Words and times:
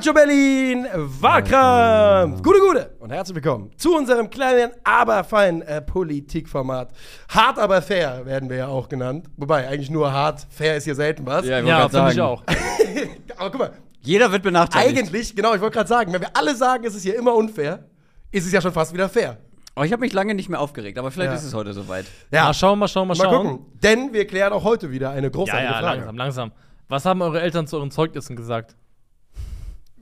Calcio 0.00 0.14
Berlin, 0.14 0.86
Wahlkampf, 0.94 2.42
gute, 2.42 2.58
gute 2.58 2.90
und 3.00 3.10
herzlich 3.12 3.34
willkommen 3.34 3.70
zu 3.76 3.94
unserem 3.94 4.30
kleinen, 4.30 4.70
aber 4.82 5.22
feinen 5.24 5.60
äh, 5.60 5.82
Politikformat. 5.82 6.90
Hart, 7.28 7.58
aber 7.58 7.82
fair 7.82 8.24
werden 8.24 8.48
wir 8.48 8.56
ja 8.56 8.68
auch 8.68 8.88
genannt. 8.88 9.26
Wobei, 9.36 9.68
eigentlich 9.68 9.90
nur 9.90 10.10
hart, 10.10 10.46
fair 10.48 10.78
ist 10.78 10.84
hier 10.84 10.94
selten 10.94 11.26
was. 11.26 11.44
Ja, 11.44 11.60
ich 11.60 11.66
Ja, 11.66 11.86
finde 11.86 12.08
ich 12.08 12.14
sagen. 12.14 12.20
auch. 12.20 12.42
Aber 13.36 13.50
guck 13.50 13.58
mal, 13.60 13.72
Jeder 14.00 14.32
wird 14.32 14.42
benachteiligt. 14.42 14.96
eigentlich, 14.98 15.36
genau, 15.36 15.52
ich 15.54 15.60
wollte 15.60 15.74
gerade 15.76 15.88
sagen, 15.88 16.10
wenn 16.14 16.22
wir 16.22 16.34
alle 16.34 16.54
sagen, 16.56 16.82
es 16.86 16.94
ist 16.94 17.02
hier 17.02 17.18
immer 17.18 17.34
unfair, 17.34 17.84
ist 18.32 18.46
es 18.46 18.52
ja 18.52 18.62
schon 18.62 18.72
fast 18.72 18.94
wieder 18.94 19.10
fair. 19.10 19.36
Aber 19.74 19.84
ich 19.84 19.92
habe 19.92 20.00
mich 20.00 20.14
lange 20.14 20.34
nicht 20.34 20.48
mehr 20.48 20.60
aufgeregt, 20.62 20.98
aber 20.98 21.10
vielleicht 21.10 21.32
Ja. 21.32 21.36
ist 21.36 21.44
es 21.44 21.52
heute 21.52 21.74
soweit. 21.74 22.06
Ja, 22.32 22.44
Mal 22.44 22.54
schauen, 22.54 22.78
mal 22.78 22.88
schauen, 22.88 23.06
mal 23.06 23.18
mal 23.18 23.22
schauen. 23.24 23.46
gucken. 23.48 23.66
Denn 23.82 24.14
wir 24.14 24.26
klären 24.26 24.54
auch 24.54 24.64
heute 24.64 24.90
wieder 24.90 25.10
eine 25.10 25.26
Ja, 25.26 25.30
großartige 25.30 25.64
ja, 25.72 25.78
Frage. 25.78 25.96
langsam, 25.98 26.16
langsam. 26.16 26.52
Was 26.88 27.04
haben 27.04 27.20
eure 27.20 27.42
Eltern 27.42 27.66
zu 27.66 27.76
euren 27.76 27.90
Zeugnissen 27.90 28.34
gesagt? 28.34 28.76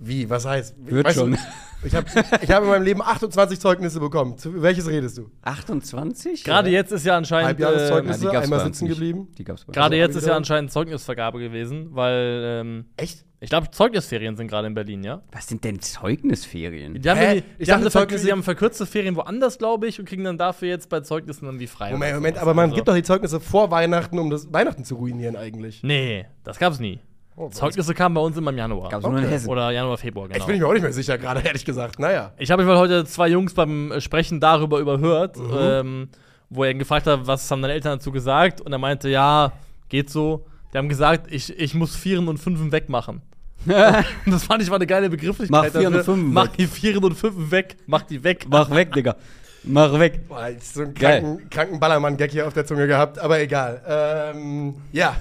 Wie, 0.01 0.31
was 0.31 0.47
heißt? 0.47 0.77
Wird 0.79 1.07
weißt 1.07 1.19
schon. 1.19 1.33
Du, 1.33 1.39
ich 1.85 1.95
habe 1.95 2.07
ich 2.43 2.51
hab 2.51 2.63
in 2.63 2.69
meinem 2.69 2.83
Leben 2.85 3.03
28 3.03 3.59
Zeugnisse 3.61 4.01
bekommen. 4.01 4.37
Zu 4.39 4.63
welches 4.63 4.89
redest 4.89 5.19
du? 5.19 5.31
28? 5.43 6.45
Gerade 6.45 6.71
jetzt 6.71 6.93
ist 6.93 7.05
ja 7.05 7.17
anscheinend 7.17 7.49
Halbjahreszeugnisse? 7.49 8.25
Ja, 8.27 8.31
die 8.31 8.37
einmal 8.39 8.61
sitzen 8.61 8.85
nicht. 8.85 8.95
geblieben? 8.95 9.29
Die 9.37 9.45
gab's 9.45 9.67
gerade 9.67 9.81
Also 9.83 9.95
jetzt 9.97 10.17
ist 10.17 10.27
ja 10.27 10.37
anscheinend 10.37 10.71
Zeugnisvergabe 10.73 11.39
gewesen, 11.39 11.89
weil 11.97 12.43
ähm, 12.45 12.85
Echt? 12.97 13.25
ich 13.41 13.51
glaube 13.51 13.71
Zeugnisferien 13.71 14.37
sind 14.37 14.49
gerade 14.49 14.67
in 14.69 14.75
Berlin, 14.75 15.03
ja. 15.05 15.23
Was 15.33 15.47
sind 15.49 15.63
denn 15.65 15.81
Zeugnisferien? 15.81 17.01
Die 17.01 17.09
haben, 17.11 17.19
Hä? 17.19 17.35
die, 17.35 17.39
Ich 17.39 17.45
die, 17.59 17.65
dachte, 17.67 17.73
haben 17.85 17.91
ver 17.91 18.01
Zeugnis- 18.01 18.23
die 18.25 18.33
haben 18.33 18.43
verkürzte 18.43 18.87
Ferien 18.87 19.17
woanders, 19.17 19.59
glaube 19.59 19.87
ich, 19.87 19.99
und 20.01 20.09
kriegen 20.09 20.25
dann 20.25 20.39
dafür 20.39 20.69
jetzt 20.69 20.89
bei 20.89 21.01
Zeugnissen 21.01 21.47
dann 21.47 21.59
die 21.59 21.67
frei. 21.67 21.93
Moment, 21.93 22.15
Moment, 22.15 22.39
aber 22.39 22.55
man 22.55 22.67
Also- 22.67 22.77
gibt 22.77 22.89
doch 22.89 22.95
die 22.95 23.03
Zeugnisse 23.03 23.41
vor 23.41 23.71
Weihnachten, 23.71 24.19
um 24.19 24.31
das 24.31 24.53
Weihnachten 24.53 24.85
zu 24.85 24.97
ruinieren 24.97 25.37
eigentlich. 25.37 25.83
Nee, 25.83 26.27
das 26.45 26.59
gab's 26.59 26.81
nie. 26.81 26.99
Oh, 27.39 27.49
Zeugnisse 27.51 27.95
kamen 27.95 28.15
bei 28.15 28.21
uns 28.21 28.37
immer 28.37 28.51
im 28.51 28.59
Januar. 28.59 28.89
Gab's 28.91 29.05
nur 29.07 29.17
in 29.19 29.25
Okay. 29.25 29.33
Hessen. 29.35 29.49
Oder 29.49 29.71
Januar, 29.71 29.97
Februar, 29.97 30.27
genau. 30.27 30.37
Jetzt 30.39 30.47
bin 30.47 30.57
ich 30.57 30.61
mir 30.61 30.67
auch 30.67 30.73
nicht 30.73 30.83
mehr 30.83 30.93
sicher, 30.93 31.17
gerade 31.19 31.41
ehrlich 31.45 31.65
gesagt. 31.65 31.99
Naja. 31.99 32.33
Ich 32.39 32.51
habe 32.51 32.67
heute 32.67 33.05
zwei 33.05 33.29
Jungs 33.29 33.55
beim 33.55 33.93
äh, 33.93 34.01
Sprechen 34.01 34.41
darüber 34.41 34.81
überhört, 34.81 35.37
Mhm. 35.37 35.51
ähm, 35.59 36.09
wo 36.51 36.65
er 36.65 36.71
ihn 36.71 36.79
gefragt 36.79 37.07
hat, 37.07 37.27
was 37.27 37.51
haben 37.51 37.63
deine 37.63 37.75
Eltern 37.75 37.99
dazu 37.99 38.11
gesagt? 38.11 38.61
Und 38.61 38.73
er 38.73 38.79
meinte, 38.79 39.09
ja, 39.09 39.53
geht 39.89 40.11
so. 40.11 40.47
Die 40.73 40.79
haben 40.79 40.89
gesagt, 40.89 41.31
ich, 41.33 41.57
ich 41.59 41.75
muss 41.75 41.95
Vieren 41.95 42.27
und 42.29 42.39
Fünfen 42.39 42.73
wegmachen. 42.73 43.23
Das 44.27 44.45
fand 44.45 44.63
ich 44.63 44.69
mal 44.71 44.77
eine 44.77 44.87
geile 44.87 45.09
Begrifflichkeit. 45.11 45.51
Mach 45.73 45.81
Vieren 45.81 45.95
und. 45.95 46.05
Fünfen 46.05 46.33
Mach 46.33 46.49
die 46.49 46.67
Vieren 46.67 47.05
und 47.05 47.15
Fünfen 47.15 47.51
weg. 47.51 47.77
Mach 47.87 48.03
die 48.03 48.23
weg. 48.25 48.47
Mach 48.49 48.71
weg, 48.71 48.93
Digga. 48.93 49.17
Mach 49.65 49.99
weg. 49.99 50.27
Boah, 50.29 50.49
ich 50.49 50.63
so 50.63 50.83
einen 50.83 50.95
kranken, 50.95 51.51
kranken 51.51 51.81
Ballermann-Gag 51.81 52.31
hier 52.31 52.47
auf 52.47 52.55
der 52.55 52.65
Zunge 52.65 52.87
gehabt, 52.87 53.19
aber 53.19 53.41
egal. 53.41 53.83
Ähm, 53.87 54.75
ja. 54.93 55.17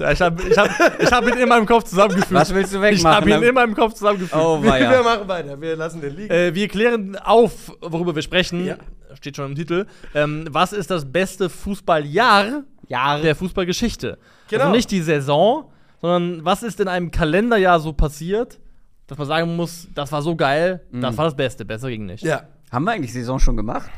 Ja, 0.00 0.12
ich 0.12 0.20
habe 0.20 0.42
ich 0.42 0.56
hab, 0.56 0.68
ich 1.00 1.10
hab 1.12 1.26
ihn 1.26 1.36
in 1.38 1.48
meinem 1.48 1.66
Kopf 1.66 1.84
zusammengefügt. 1.84 2.32
Was 2.32 2.54
willst 2.54 2.72
du 2.74 2.82
Ich 2.84 3.04
habe 3.04 3.24
wegmachen? 3.26 3.42
ihn 3.42 3.48
in 3.48 3.54
meinem 3.54 3.74
Kopf 3.74 3.94
zusammengefügt. 3.94 4.34
oh, 4.40 4.62
Wir, 4.62 4.72
wir 4.72 5.02
machen 5.02 5.28
weiter. 5.28 5.60
Wir 5.60 5.76
lassen 5.76 6.00
den 6.00 6.16
liegen. 6.16 6.30
Äh, 6.32 6.54
wir 6.54 6.68
klären 6.68 7.16
auf, 7.16 7.72
worüber 7.80 8.14
wir 8.14 8.22
sprechen. 8.22 8.64
Ja. 8.64 8.76
Steht 9.14 9.36
schon 9.36 9.46
im 9.46 9.54
Titel. 9.54 9.86
Ähm, 10.14 10.46
was 10.50 10.72
ist 10.72 10.90
das 10.90 11.10
beste 11.10 11.48
Fußballjahr 11.48 12.62
Jahre. 12.88 13.22
der 13.22 13.34
Fußballgeschichte? 13.34 14.18
Genau. 14.48 14.64
Also 14.64 14.74
nicht 14.76 14.90
die 14.90 15.02
Saison, 15.02 15.70
sondern 16.00 16.44
was 16.44 16.62
ist 16.62 16.78
in 16.80 16.88
einem 16.88 17.10
Kalenderjahr 17.10 17.80
so 17.80 17.92
passiert, 17.92 18.60
dass 19.06 19.16
man 19.18 19.26
sagen 19.26 19.56
muss, 19.56 19.88
das 19.94 20.12
war 20.12 20.22
so 20.22 20.36
geil, 20.36 20.82
das 20.92 21.16
war 21.16 21.24
das 21.24 21.34
Beste, 21.34 21.64
besser 21.64 21.88
ging 21.88 22.06
nicht. 22.06 22.22
ja. 22.22 22.42
Haben 22.70 22.84
wir 22.84 22.92
eigentlich 22.92 23.14
Saison 23.14 23.38
schon 23.38 23.56
gemacht? 23.56 23.88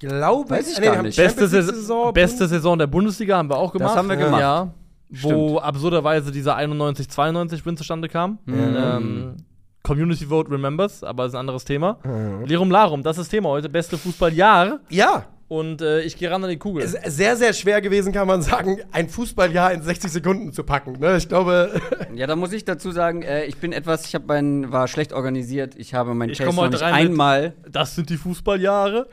Glaube 0.00 0.48
Weiß 0.50 0.70
ich 0.70 0.78
nee, 0.78 0.84
gar 0.84 0.92
wir 0.94 0.98
haben 0.98 1.06
nicht. 1.06 1.16
Beste, 1.16 1.48
Saison, 1.48 2.12
beste 2.12 2.46
Saison 2.46 2.78
der 2.78 2.86
Bundesliga 2.86 3.36
haben 3.36 3.48
wir 3.50 3.56
auch 3.56 3.72
gemacht. 3.72 3.96
haben 3.96 4.08
wir 4.08 4.16
gemacht. 4.16 4.40
Ja. 4.40 4.72
Wo 5.10 5.58
absurderweise 5.58 6.30
dieser 6.32 6.56
91-92-Win 6.58 7.76
zustande 7.76 8.08
kam. 8.08 8.38
Ähm, 8.46 9.36
Community 9.82 10.26
Vote 10.26 10.50
remembers, 10.50 11.02
aber 11.02 11.22
das 11.24 11.32
ist 11.32 11.36
ein 11.36 11.40
anderes 11.40 11.64
Thema. 11.64 11.98
Lirum 12.44 12.70
Larum, 12.70 13.02
das 13.02 13.16
ist 13.16 13.22
das 13.24 13.28
Thema 13.30 13.48
heute. 13.48 13.68
Beste 13.68 13.96
Fußballjahr. 13.96 14.80
Ja. 14.90 15.24
Und 15.50 15.80
äh, 15.80 16.02
ich 16.02 16.18
gehe 16.18 16.30
ran 16.30 16.44
an 16.44 16.50
die 16.50 16.58
Kugel. 16.58 16.82
Es 16.82 16.92
ist 16.92 17.16
sehr, 17.16 17.34
sehr 17.34 17.54
schwer 17.54 17.80
gewesen, 17.80 18.12
kann 18.12 18.26
man 18.26 18.42
sagen, 18.42 18.80
ein 18.92 19.08
Fußballjahr 19.08 19.72
in 19.72 19.80
60 19.80 20.12
Sekunden 20.12 20.52
zu 20.52 20.62
packen. 20.62 20.98
Ne? 21.00 21.16
Ich 21.16 21.26
glaube, 21.26 21.70
Ja, 22.14 22.26
da 22.26 22.36
muss 22.36 22.52
ich 22.52 22.66
dazu 22.66 22.90
sagen, 22.90 23.22
äh, 23.22 23.46
ich 23.46 23.56
bin 23.56 23.72
etwas, 23.72 24.04
ich 24.04 24.14
habe 24.14 24.26
mein, 24.28 24.70
war 24.72 24.88
schlecht 24.88 25.14
organisiert. 25.14 25.74
Ich 25.78 25.94
habe 25.94 26.12
mein 26.12 26.28
Ich 26.28 26.36
Chase 26.36 26.48
komm 26.48 26.56
noch 26.56 26.64
heute 26.64 26.72
nicht 26.74 26.82
rein 26.82 27.02
mit- 27.04 27.12
einmal. 27.12 27.54
Das 27.66 27.94
sind 27.94 28.10
die 28.10 28.18
Fußballjahre. 28.18 29.08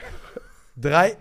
drei. 0.75 1.15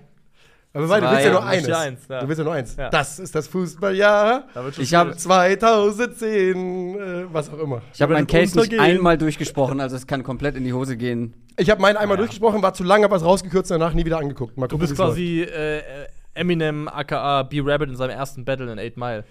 Aber 0.76 0.88
warte, 0.88 1.06
du 1.06 1.12
willst 1.12 1.24
ja 1.26 1.32
nur 1.32 1.44
eins, 1.46 2.08
ja. 2.08 2.20
Du 2.20 2.28
willst 2.28 2.38
ja 2.38 2.44
nur 2.44 2.52
eins. 2.52 2.76
Ja. 2.76 2.90
Das 2.90 3.18
ist 3.20 3.34
das 3.34 3.46
Fußballjahr 3.48 4.44
Da 4.52 4.64
wird 4.64 4.74
schon 4.74 4.84
Ich 4.84 4.92
habe 4.94 5.16
2010, 5.16 6.94
äh, 6.98 7.24
was 7.32 7.48
auch 7.50 7.58
immer. 7.58 7.82
ich 7.92 8.02
hab 8.02 8.10
meinen 8.10 8.26
Case 8.26 8.58
nicht 8.58 8.78
einmal 8.78 9.16
durchgesprochen, 9.18 9.80
also 9.80 9.96
es 9.96 10.06
kann 10.06 10.22
komplett 10.22 10.56
in 10.56 10.64
die 10.64 10.72
Hose 10.72 10.96
gehen. 10.96 11.34
Ich 11.56 11.70
habe 11.70 11.80
meinen 11.80 11.96
einmal 11.96 12.16
Ja. 12.16 12.22
durchgesprochen, 12.22 12.62
war 12.62 12.74
zu 12.74 12.84
lang, 12.84 13.04
hab 13.04 13.10
was 13.10 13.24
rausgekürzt, 13.24 13.70
danach 13.70 13.94
nie 13.94 14.04
wieder 14.04 14.18
angeguckt. 14.18 14.56
Mal 14.56 14.66
Du 14.66 14.76
gucken, 14.76 14.80
bist 14.80 14.92
wie's 14.92 14.98
läuft. 14.98 15.10
quasi 15.12 15.42
äh, 15.42 15.82
Eminem 16.34 16.88
aka 16.88 17.44
B-Rabbit 17.44 17.90
in 17.90 17.96
seinem 17.96 18.10
ersten 18.10 18.44
Battle 18.44 18.72
in 18.72 18.78
8 18.78 18.96
Mile. 18.96 19.24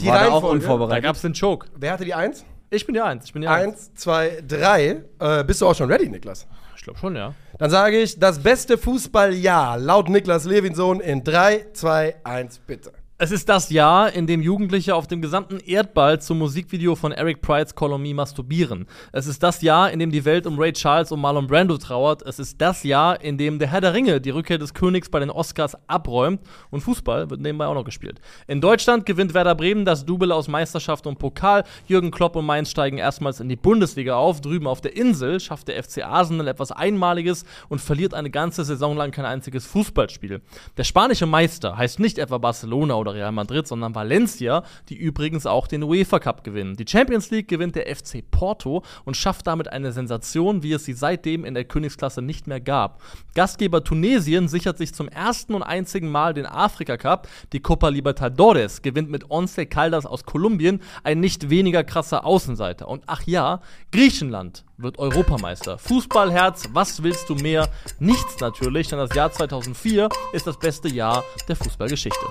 Die 0.00 0.06
war 0.06 0.14
da 0.14 0.20
auch 0.20 0.24
Reihenfolge. 0.24 0.46
Da 0.46 0.52
unvorbereitet. 0.52 1.04
gab's 1.04 1.22
den 1.22 1.32
Choke. 1.34 1.68
Wer 1.76 1.92
hatte 1.92 2.04
die 2.04 2.14
Eins? 2.14 2.44
Ich 2.70 2.84
bin 2.84 2.94
die 2.94 3.00
Eins. 3.00 3.24
Ich 3.26 3.32
bin 3.32 3.42
die 3.42 3.48
Eins. 3.48 3.66
Eins, 3.88 3.94
zwei, 3.94 4.42
drei. 4.46 5.02
Äh, 5.20 5.44
bist 5.44 5.60
du 5.60 5.66
auch 5.66 5.74
schon 5.74 5.90
ready, 5.90 6.08
Niklas? 6.08 6.46
Glaube 6.88 7.00
schon, 7.00 7.16
ja. 7.16 7.34
Dann 7.58 7.70
sage 7.70 7.98
ich, 7.98 8.18
das 8.18 8.42
beste 8.42 8.78
Fußballjahr 8.78 9.78
laut 9.78 10.08
Niklas 10.08 10.46
Levinsohn 10.46 11.00
in 11.00 11.22
3, 11.22 11.66
2, 11.74 12.16
1, 12.24 12.60
bitte. 12.60 12.92
Es 13.20 13.32
ist 13.32 13.48
das 13.48 13.68
Jahr, 13.70 14.12
in 14.12 14.28
dem 14.28 14.40
Jugendliche 14.40 14.94
auf 14.94 15.08
dem 15.08 15.20
gesamten 15.20 15.58
Erdball 15.58 16.20
zum 16.20 16.38
Musikvideo 16.38 16.94
von 16.94 17.10
Eric 17.10 17.40
Prides 17.40 17.74
Call 17.74 17.98
Me 17.98 18.14
masturbieren. 18.14 18.86
Es 19.10 19.26
ist 19.26 19.42
das 19.42 19.60
Jahr, 19.60 19.90
in 19.90 19.98
dem 19.98 20.12
die 20.12 20.24
Welt 20.24 20.46
um 20.46 20.56
Ray 20.56 20.72
Charles 20.72 21.10
und 21.10 21.20
Marlon 21.20 21.48
Brando 21.48 21.76
trauert. 21.78 22.22
Es 22.22 22.38
ist 22.38 22.60
das 22.60 22.84
Jahr, 22.84 23.20
in 23.20 23.36
dem 23.36 23.58
der 23.58 23.72
Herr 23.72 23.80
der 23.80 23.92
Ringe 23.92 24.20
die 24.20 24.30
Rückkehr 24.30 24.58
des 24.58 24.72
Königs 24.72 25.08
bei 25.08 25.18
den 25.18 25.30
Oscars 25.30 25.76
abräumt. 25.88 26.42
Und 26.70 26.82
Fußball 26.82 27.28
wird 27.28 27.40
nebenbei 27.40 27.66
auch 27.66 27.74
noch 27.74 27.84
gespielt. 27.84 28.20
In 28.46 28.60
Deutschland 28.60 29.04
gewinnt 29.04 29.34
Werder 29.34 29.56
Bremen 29.56 29.84
das 29.84 30.06
Double 30.06 30.30
aus 30.30 30.46
Meisterschaft 30.46 31.04
und 31.08 31.18
Pokal. 31.18 31.64
Jürgen 31.88 32.12
Klopp 32.12 32.36
und 32.36 32.46
Mainz 32.46 32.70
steigen 32.70 32.98
erstmals 32.98 33.40
in 33.40 33.48
die 33.48 33.56
Bundesliga 33.56 34.14
auf. 34.14 34.40
Drüben 34.40 34.68
auf 34.68 34.80
der 34.80 34.96
Insel 34.96 35.40
schafft 35.40 35.66
der 35.66 35.82
FC 35.82 36.04
Arsenal 36.04 36.46
etwas 36.46 36.70
Einmaliges 36.70 37.44
und 37.68 37.80
verliert 37.80 38.14
eine 38.14 38.30
ganze 38.30 38.62
Saison 38.62 38.96
lang 38.96 39.10
kein 39.10 39.26
einziges 39.26 39.66
Fußballspiel. 39.66 40.40
Der 40.76 40.84
spanische 40.84 41.26
Meister 41.26 41.76
heißt 41.76 41.98
nicht 41.98 42.18
etwa 42.18 42.38
Barcelona 42.38 42.94
oder 42.94 43.07
Real 43.14 43.32
Madrid, 43.32 43.66
sondern 43.66 43.94
Valencia, 43.94 44.62
die 44.88 44.96
übrigens 44.96 45.46
auch 45.46 45.66
den 45.66 45.82
UEFA 45.82 46.18
Cup 46.18 46.44
gewinnen. 46.44 46.76
Die 46.76 46.86
Champions 46.88 47.30
League 47.30 47.48
gewinnt 47.48 47.76
der 47.76 47.94
FC 47.94 48.22
Porto 48.30 48.82
und 49.04 49.16
schafft 49.16 49.46
damit 49.46 49.68
eine 49.72 49.92
Sensation, 49.92 50.62
wie 50.62 50.72
es 50.72 50.84
sie 50.84 50.92
seitdem 50.92 51.44
in 51.44 51.54
der 51.54 51.64
Königsklasse 51.64 52.22
nicht 52.22 52.46
mehr 52.46 52.60
gab. 52.60 53.02
Gastgeber 53.34 53.84
Tunesien 53.84 54.48
sichert 54.48 54.78
sich 54.78 54.94
zum 54.94 55.08
ersten 55.08 55.54
und 55.54 55.62
einzigen 55.62 56.10
Mal 56.10 56.34
den 56.34 56.46
Afrika 56.46 56.96
Cup. 56.96 57.28
Die 57.52 57.60
Copa 57.60 57.88
Libertadores 57.88 58.82
gewinnt 58.82 59.10
mit 59.10 59.30
Once 59.30 59.56
Caldas 59.68 60.06
aus 60.06 60.24
Kolumbien 60.24 60.80
ein 61.02 61.20
nicht 61.20 61.50
weniger 61.50 61.84
krasser 61.84 62.24
Außenseiter. 62.24 62.88
Und 62.88 63.04
ach 63.06 63.22
ja, 63.26 63.60
Griechenland 63.92 64.64
wird 64.76 64.98
Europameister. 64.98 65.78
Fußballherz, 65.78 66.68
was 66.72 67.02
willst 67.02 67.28
du 67.28 67.34
mehr? 67.34 67.68
Nichts 67.98 68.40
natürlich, 68.40 68.88
denn 68.88 68.98
das 68.98 69.14
Jahr 69.14 69.32
2004 69.32 70.08
ist 70.32 70.46
das 70.46 70.58
beste 70.58 70.88
Jahr 70.88 71.24
der 71.48 71.56
Fußballgeschichte. 71.56 72.26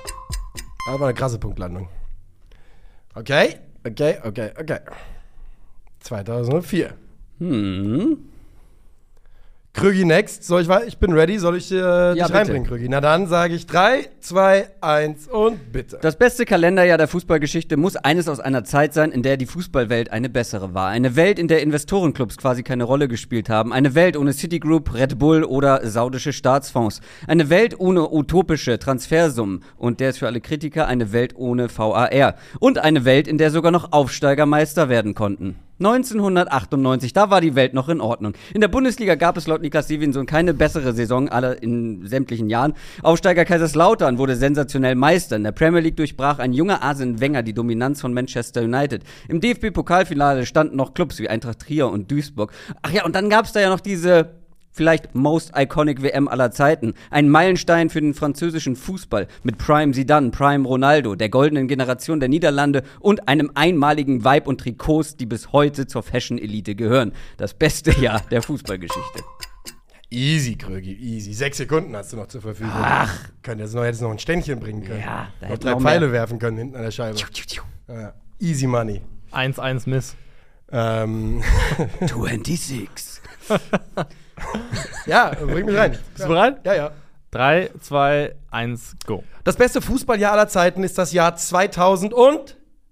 Das 0.87 0.97
war 1.01 1.09
eine 1.09 1.13
krasse 1.13 1.37
Punktlandung. 1.37 1.89
Okay, 3.13 3.57
okay, 3.85 4.19
okay, 4.23 4.51
okay. 4.57 4.79
2004. 5.99 6.93
Hm. 7.39 8.17
Krügi 9.77 10.05
next. 10.05 10.43
Soll 10.43 10.63
ich, 10.63 10.69
ich 10.87 10.97
bin 10.97 11.13
ready. 11.13 11.37
Soll 11.37 11.55
ich 11.55 11.71
äh, 11.71 11.75
dich 12.13 12.23
bitte. 12.23 12.33
reinbringen, 12.33 12.67
Krügi? 12.67 12.89
Na 12.89 12.99
dann 12.99 13.27
sage 13.27 13.53
ich 13.53 13.67
3, 13.67 14.09
2, 14.21 14.69
1 14.81 15.27
und 15.27 15.71
bitte. 15.71 15.99
Das 16.01 16.17
beste 16.17 16.45
Kalenderjahr 16.45 16.97
der 16.97 17.07
Fußballgeschichte 17.07 17.77
muss 17.77 17.95
eines 17.95 18.27
aus 18.27 18.39
einer 18.39 18.63
Zeit 18.63 18.95
sein, 18.95 19.11
in 19.11 19.21
der 19.21 19.37
die 19.37 19.45
Fußballwelt 19.45 20.11
eine 20.11 20.29
bessere 20.29 20.73
war. 20.73 20.89
Eine 20.89 21.15
Welt, 21.15 21.37
in 21.37 21.47
der 21.47 21.61
Investorenclubs 21.61 22.37
quasi 22.37 22.63
keine 22.63 22.85
Rolle 22.85 23.07
gespielt 23.07 23.49
haben. 23.49 23.71
Eine 23.71 23.93
Welt 23.93 24.17
ohne 24.17 24.33
Citigroup, 24.33 24.95
Red 24.95 25.19
Bull 25.19 25.43
oder 25.43 25.85
saudische 25.85 26.33
Staatsfonds. 26.33 26.99
Eine 27.27 27.51
Welt 27.51 27.79
ohne 27.79 28.11
utopische 28.11 28.79
Transfersummen. 28.79 29.63
Und 29.77 29.99
der 29.99 30.09
ist 30.09 30.17
für 30.17 30.25
alle 30.25 30.41
Kritiker 30.41 30.87
eine 30.87 31.11
Welt 31.11 31.35
ohne 31.35 31.69
VAR. 31.69 32.33
Und 32.59 32.79
eine 32.79 33.05
Welt, 33.05 33.27
in 33.27 33.37
der 33.37 33.51
sogar 33.51 33.71
noch 33.71 33.91
Aufsteiger 33.91 34.47
Meister 34.47 34.89
werden 34.89 35.13
konnten. 35.13 35.66
1998, 35.79 37.13
da 37.13 37.29
war 37.29 37.39
die 37.39 37.53
Welt 37.53 37.73
noch 37.73 37.87
in 37.87 38.01
Ordnung. 38.01 38.33
In 38.53 38.61
der 38.61 38.67
Bundesliga 38.67 39.15
gab 39.15 39.37
es 39.37 39.45
laut 39.45 39.61
Niklas 39.61 39.85
Stevenson 39.85 40.25
keine 40.25 40.53
bessere 40.53 40.93
Saison 40.93 41.29
aller 41.29 41.61
in 41.61 42.05
sämtlichen 42.07 42.49
Jahren. 42.49 42.73
Aufsteiger 43.03 43.45
Kaiserslautern 43.45 44.17
wurde 44.17 44.35
sensationell 44.35 44.95
Meister. 44.95 45.35
In 45.35 45.43
der 45.43 45.51
Premier 45.51 45.81
League 45.81 45.97
durchbrach 45.97 46.39
ein 46.39 46.53
junger 46.53 46.81
Arsene 46.81 47.19
Wenger 47.19 47.43
die 47.43 47.53
Dominanz 47.53 48.01
von 48.01 48.13
Manchester 48.13 48.61
United. 48.61 49.03
Im 49.27 49.39
DFB-Pokalfinale 49.39 50.45
standen 50.45 50.77
noch 50.77 50.93
Clubs 50.93 51.19
wie 51.19 51.29
Eintracht 51.29 51.59
Trier 51.59 51.89
und 51.89 52.09
Duisburg. 52.09 52.51
Ach 52.81 52.91
ja, 52.91 53.05
und 53.05 53.15
dann 53.15 53.29
gab 53.29 53.45
es 53.45 53.51
da 53.51 53.59
ja 53.59 53.69
noch 53.69 53.79
diese 53.79 54.46
vielleicht 54.77 55.15
most 55.15 55.51
iconic 55.55 56.01
WM 56.01 56.27
aller 56.27 56.51
Zeiten. 56.51 56.93
Ein 57.09 57.27
Meilenstein 57.27 57.89
für 57.89 57.99
den 57.99 58.13
französischen 58.13 58.75
Fußball 58.75 59.27
mit 59.43 59.57
Prime 59.57 59.91
Zidane, 59.91 60.29
Prime 60.29 60.65
Ronaldo, 60.65 61.15
der 61.15 61.29
goldenen 61.29 61.67
Generation 61.67 62.19
der 62.19 62.29
Niederlande 62.29 62.83
und 62.99 63.27
einem 63.27 63.51
einmaligen 63.55 64.23
Vibe 64.23 64.47
und 64.47 64.61
Trikots, 64.61 65.17
die 65.17 65.25
bis 65.25 65.51
heute 65.51 65.87
zur 65.87 66.03
Fashion-Elite 66.03 66.75
gehören. 66.75 67.11
Das 67.37 67.53
beste 67.53 67.91
Jahr 67.99 68.21
der 68.31 68.41
Fußballgeschichte. 68.41 69.23
Easy, 70.09 70.55
Krögi, 70.55 70.93
easy. 70.93 71.33
Sechs 71.33 71.57
Sekunden 71.57 71.93
hast 71.95 72.13
du 72.13 72.17
noch 72.17 72.27
zur 72.27 72.41
Verfügung. 72.41 72.71
Ach. 72.73 73.13
Können 73.41 73.59
jetzt 73.59 73.73
noch, 73.73 73.83
hättest 73.83 74.01
noch 74.01 74.11
ein 74.11 74.19
Ständchen 74.19 74.59
bringen 74.59 74.83
können. 74.83 75.01
Ja, 75.01 75.27
da 75.41 75.49
noch 75.49 75.57
drei 75.57 75.71
noch 75.71 75.81
Pfeile 75.81 76.11
werfen 76.13 76.39
können 76.39 76.57
hinten 76.57 76.75
an 76.77 76.83
der 76.83 76.91
Scheibe. 76.91 77.17
Ja. 77.89 78.13
Easy 78.39 78.67
money. 78.67 79.01
1-1 79.33 79.89
Miss. 79.89 80.15
Ähm, 80.71 81.41
26. 81.99 82.97
ja, 85.05 85.31
bring 85.39 85.65
mich 85.65 85.77
rein. 85.77 85.91
Bist 85.91 86.25
du 86.25 86.27
bereit? 86.27 86.57
Ja, 86.63 86.73
ja. 86.73 86.91
3, 87.31 87.71
2, 87.81 88.35
1, 88.51 88.95
go. 89.05 89.23
Das 89.43 89.55
beste 89.57 89.81
Fußballjahr 89.81 90.31
aller 90.31 90.47
Zeiten 90.47 90.83
ist 90.83 90.97
das 90.97 91.11
Jahr 91.11 91.35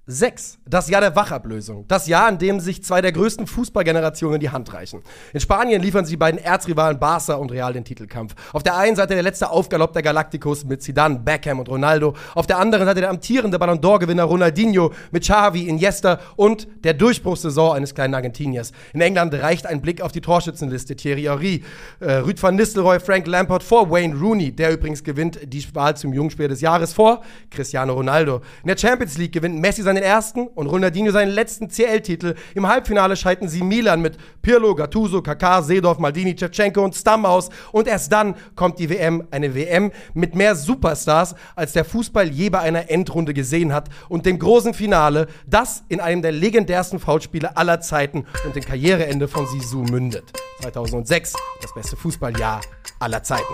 2006. 0.08 0.60
Das 0.68 0.88
Jahr 0.88 1.02
der 1.02 1.16
Wachablösung. 1.16 1.86
Das 1.88 2.06
Jahr, 2.06 2.30
in 2.30 2.38
dem 2.38 2.60
sich 2.60 2.84
zwei 2.84 3.02
der 3.02 3.12
größten 3.12 3.48
Fußballgenerationen 3.48 4.40
die 4.40 4.52
Hand 4.52 4.72
reichen. 4.72 5.02
In 5.34 5.40
Spanien 5.40 5.82
liefern 5.82 6.06
sie 6.06 6.16
beiden 6.16 6.40
Erzrivalen 6.40 7.00
Barca 7.00 7.36
und 7.36 7.52
Real 7.52 7.74
den 7.74 7.86
Titelkampf. 7.86 8.36
Auf 8.54 8.62
der 8.62 8.78
einen 8.78 8.96
Seite 8.96 9.16
der 9.16 9.24
letzte 9.24 9.50
Aufgalopp 9.50 9.94
der 9.94 10.04
Galacticos 10.04 10.64
mit 10.66 10.84
Zidane, 10.84 11.20
Beckham 11.20 11.60
und 11.60 11.70
Ronaldo. 11.70 12.16
Auf 12.36 12.46
der 12.46 12.60
anderen 12.60 12.86
Seite 12.86 13.02
der 13.02 13.10
amtierende 13.10 13.58
Ballon 13.58 13.80
d'Or-Gewinner 13.80 14.24
Ronaldinho 14.24 14.92
mit 15.12 15.24
Xavi, 15.24 15.68
Iniesta 15.68 16.20
und 16.36 16.68
der 16.84 16.94
Durchbruchssaison 16.94 17.76
eines 17.76 17.96
kleinen 17.96 18.14
Argentiniers. 18.14 18.74
In 18.94 19.02
England 19.02 19.34
reicht 19.34 19.66
ein 19.66 19.82
Blick 19.82 20.02
auf 20.02 20.12
die 20.12 20.22
Torschützenliste. 20.22 20.96
Thierry 20.96 21.24
Henry, 21.24 21.64
äh, 22.00 22.14
Rüd 22.14 22.42
van 22.42 22.56
Nistelrooy, 22.56 23.00
Frank 23.00 23.26
Lampard 23.26 23.64
vor 23.64 23.90
Wayne 23.90 24.16
Rooney, 24.16 24.52
der 24.52 24.72
übrigens 24.72 25.04
gewinnt 25.04 25.40
die 25.44 25.66
Wahl 25.74 25.98
zum 25.98 26.14
Jungspieler 26.14 26.50
des 26.50 26.62
Jahres 26.62 26.94
vor 26.94 27.22
Cristiano 27.50 27.94
Ronaldo. 27.94 28.42
In 28.62 28.68
der 28.68 28.78
Champions 28.78 29.18
League 29.18 29.32
gewinnt 29.32 29.60
Messi 29.60 29.82
seinen 29.96 30.04
ersten 30.04 30.48
und 30.48 30.68
Ronaldinho 30.68 31.12
seinen 31.12 31.32
letzten 31.32 31.70
CL-Titel. 31.70 32.36
Im 32.54 32.68
Halbfinale 32.68 33.16
scheiden 33.16 33.48
sie 33.48 33.64
Milan 33.64 34.02
mit 34.02 34.18
Pirlo, 34.42 34.76
Gattuso, 34.76 35.20
Kaká, 35.20 35.62
Seedorf, 35.62 36.00
Maldini, 36.00 36.36
Shevchenko 36.38 36.84
und 36.84 36.96
Stam 36.96 37.26
aus. 37.26 37.50
Und 37.72 37.88
erst 37.88 38.12
dann 38.12 38.36
kommt 38.56 38.80
die 38.80 38.90
WM, 38.90 39.28
eine 39.32 39.56
WM 39.56 39.92
mit 40.14 40.36
mehr 40.36 40.56
Superstars, 40.56 41.36
als 41.56 41.74
der 41.74 41.86
Fußball 41.86 42.30
je 42.30 42.50
bei 42.50 42.60
einer 42.60 42.90
Endrunde 42.90 43.34
gesehen 43.34 43.74
hat. 43.74 43.90
Und 44.10 44.26
dem 44.26 44.38
großen 44.38 44.74
Finale, 44.74 45.28
das 45.48 45.84
in 45.88 46.00
einem 46.00 46.22
der 46.22 46.32
legendärsten 46.32 47.00
Foulspiele 47.00 47.56
aller 47.56 47.80
Zeiten 47.80 48.26
und 48.46 48.56
dem 48.56 48.64
Karriereende 48.64 49.28
von 49.28 49.48
Sisu 49.48 49.84
mündet. 49.84 50.34
2006, 50.62 51.34
das 51.62 51.74
beste 51.74 51.96
Fußballjahr 51.96 52.62
aller 53.00 53.24
Zeiten. 53.24 53.54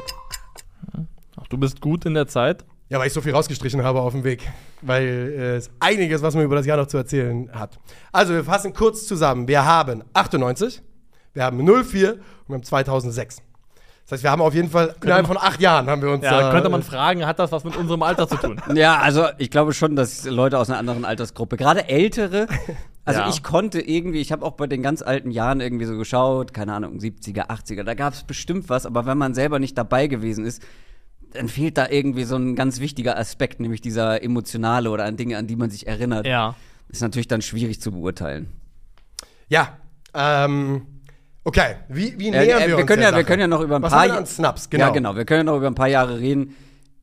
Ach, 1.40 1.48
du 1.48 1.58
bist 1.58 1.82
gut 1.82 2.06
in 2.06 2.14
der 2.14 2.28
Zeit. 2.28 2.66
Ja, 2.92 3.00
weil 3.00 3.08
ich 3.08 3.14
so 3.14 3.22
viel 3.22 3.34
rausgestrichen 3.34 3.86
habe 3.86 4.02
auf 4.02 4.12
dem 4.12 4.26
Weg. 4.26 4.46
Weil 4.82 5.06
äh, 5.06 5.56
es 5.56 5.70
einiges, 5.80 6.22
was 6.22 6.36
man 6.36 6.44
über 6.44 6.58
das 6.58 6.66
Jahr 6.66 6.76
noch 6.76 6.88
zu 6.88 6.98
erzählen 6.98 7.50
hat. 7.54 7.80
Also, 8.12 8.34
wir 8.34 8.44
fassen 8.44 8.74
kurz 8.74 9.08
zusammen. 9.08 9.48
Wir 9.48 9.64
haben 9.66 10.04
98, 10.12 10.82
wir 11.34 11.46
haben 11.46 11.58
04 11.66 12.16
und 12.16 12.20
wir 12.50 12.56
haben 12.56 12.64
2006. 12.64 13.38
Das 14.04 14.12
heißt, 14.12 14.24
wir 14.24 14.32
haben 14.32 14.42
auf 14.42 14.54
jeden 14.54 14.70
Fall 14.70 14.94
innerhalb 15.02 15.26
von 15.26 15.38
acht 15.38 15.62
Jahren 15.62 15.90
haben 15.90 16.02
wir 16.02 16.10
uns. 16.12 16.26
Ja, 16.26 16.50
äh, 16.50 16.52
könnte 16.52 16.68
man 16.68 16.84
fragen, 16.84 17.26
hat 17.26 17.40
das 17.40 17.54
was 17.54 17.64
mit 17.64 17.78
unserem 17.78 18.04
Alter 18.04 18.28
zu 18.28 18.36
tun? 18.36 18.62
Ja, 18.76 18.98
also 18.98 19.28
ich 19.38 19.50
glaube 19.52 19.72
schon, 19.74 19.96
dass 19.96 20.26
Leute 20.26 20.60
aus 20.60 20.70
einer 20.70 20.80
anderen 20.80 21.06
Altersgruppe, 21.06 21.56
gerade 21.56 21.88
ältere, 21.88 22.48
also 23.06 23.22
Ja. 23.22 23.30
ich 23.30 23.42
konnte 23.42 23.80
irgendwie, 23.80 24.20
ich 24.20 24.34
habe 24.34 24.46
auch 24.46 24.54
bei 24.54 24.68
den 24.68 24.84
ganz 24.84 25.02
alten 25.02 25.32
Jahren 25.32 25.62
irgendwie 25.62 25.86
so 25.86 25.98
geschaut, 25.98 26.54
keine 26.54 26.74
Ahnung, 26.74 26.98
70er, 26.98 27.48
80er, 27.48 27.84
da 27.84 27.94
gab 27.94 28.12
es 28.12 28.24
bestimmt 28.26 28.68
was, 28.68 28.86
aber 28.86 29.06
wenn 29.06 29.18
man 29.18 29.34
selber 29.34 29.60
nicht 29.60 29.78
dabei 29.78 30.08
gewesen 30.08 30.44
ist, 30.44 30.62
dann 31.34 31.48
fehlt 31.48 31.78
da 31.78 31.88
irgendwie 31.90 32.24
so 32.24 32.36
ein 32.36 32.56
ganz 32.56 32.80
wichtiger 32.80 33.18
Aspekt, 33.18 33.60
nämlich 33.60 33.82
dieser 33.82 34.24
emotionale 34.24 34.90
oder 34.90 35.06
an 35.06 35.18
Dinge, 35.18 35.38
an 35.38 35.48
die 35.48 35.56
man 35.56 35.70
sich 35.70 35.88
erinnert. 35.88 36.26
Ja. 36.28 36.56
Ist 36.90 37.02
natürlich 37.02 37.28
dann 37.28 37.42
schwierig 37.42 37.82
zu 37.82 37.92
beurteilen. 37.92 38.48
Ja. 39.48 39.78
Ähm, 40.14 40.82
okay, 41.44 41.76
wie, 41.90 42.18
wie 42.20 42.28
Äh, 42.28 42.32
nähern 42.32 42.62
äh, 42.62 42.68
wir 42.68 42.68
wir, 42.70 42.78
uns 42.80 42.88
können 42.88 43.02
der 43.02 43.10
ja, 43.12 43.16
wir 43.16 43.22
Sache? 43.22 43.26
können 43.26 43.42
ja 43.42 43.48
noch 43.48 43.62
über 43.62 43.76
ein 43.78 43.82
Was 43.82 43.92
paar 43.94 44.06
wir 44.08 44.18
an 44.18 44.26
Snaps? 44.26 44.70
Genau. 44.70 44.86
Ja, 44.88 44.90
genau. 44.92 45.16
Wir 45.16 45.26
können 45.26 45.40
ja 45.40 45.44
noch 45.52 45.58
über 45.58 45.68
ein 45.68 45.76
paar 45.76 45.88
Jahre 45.88 46.20
reden. 46.20 46.56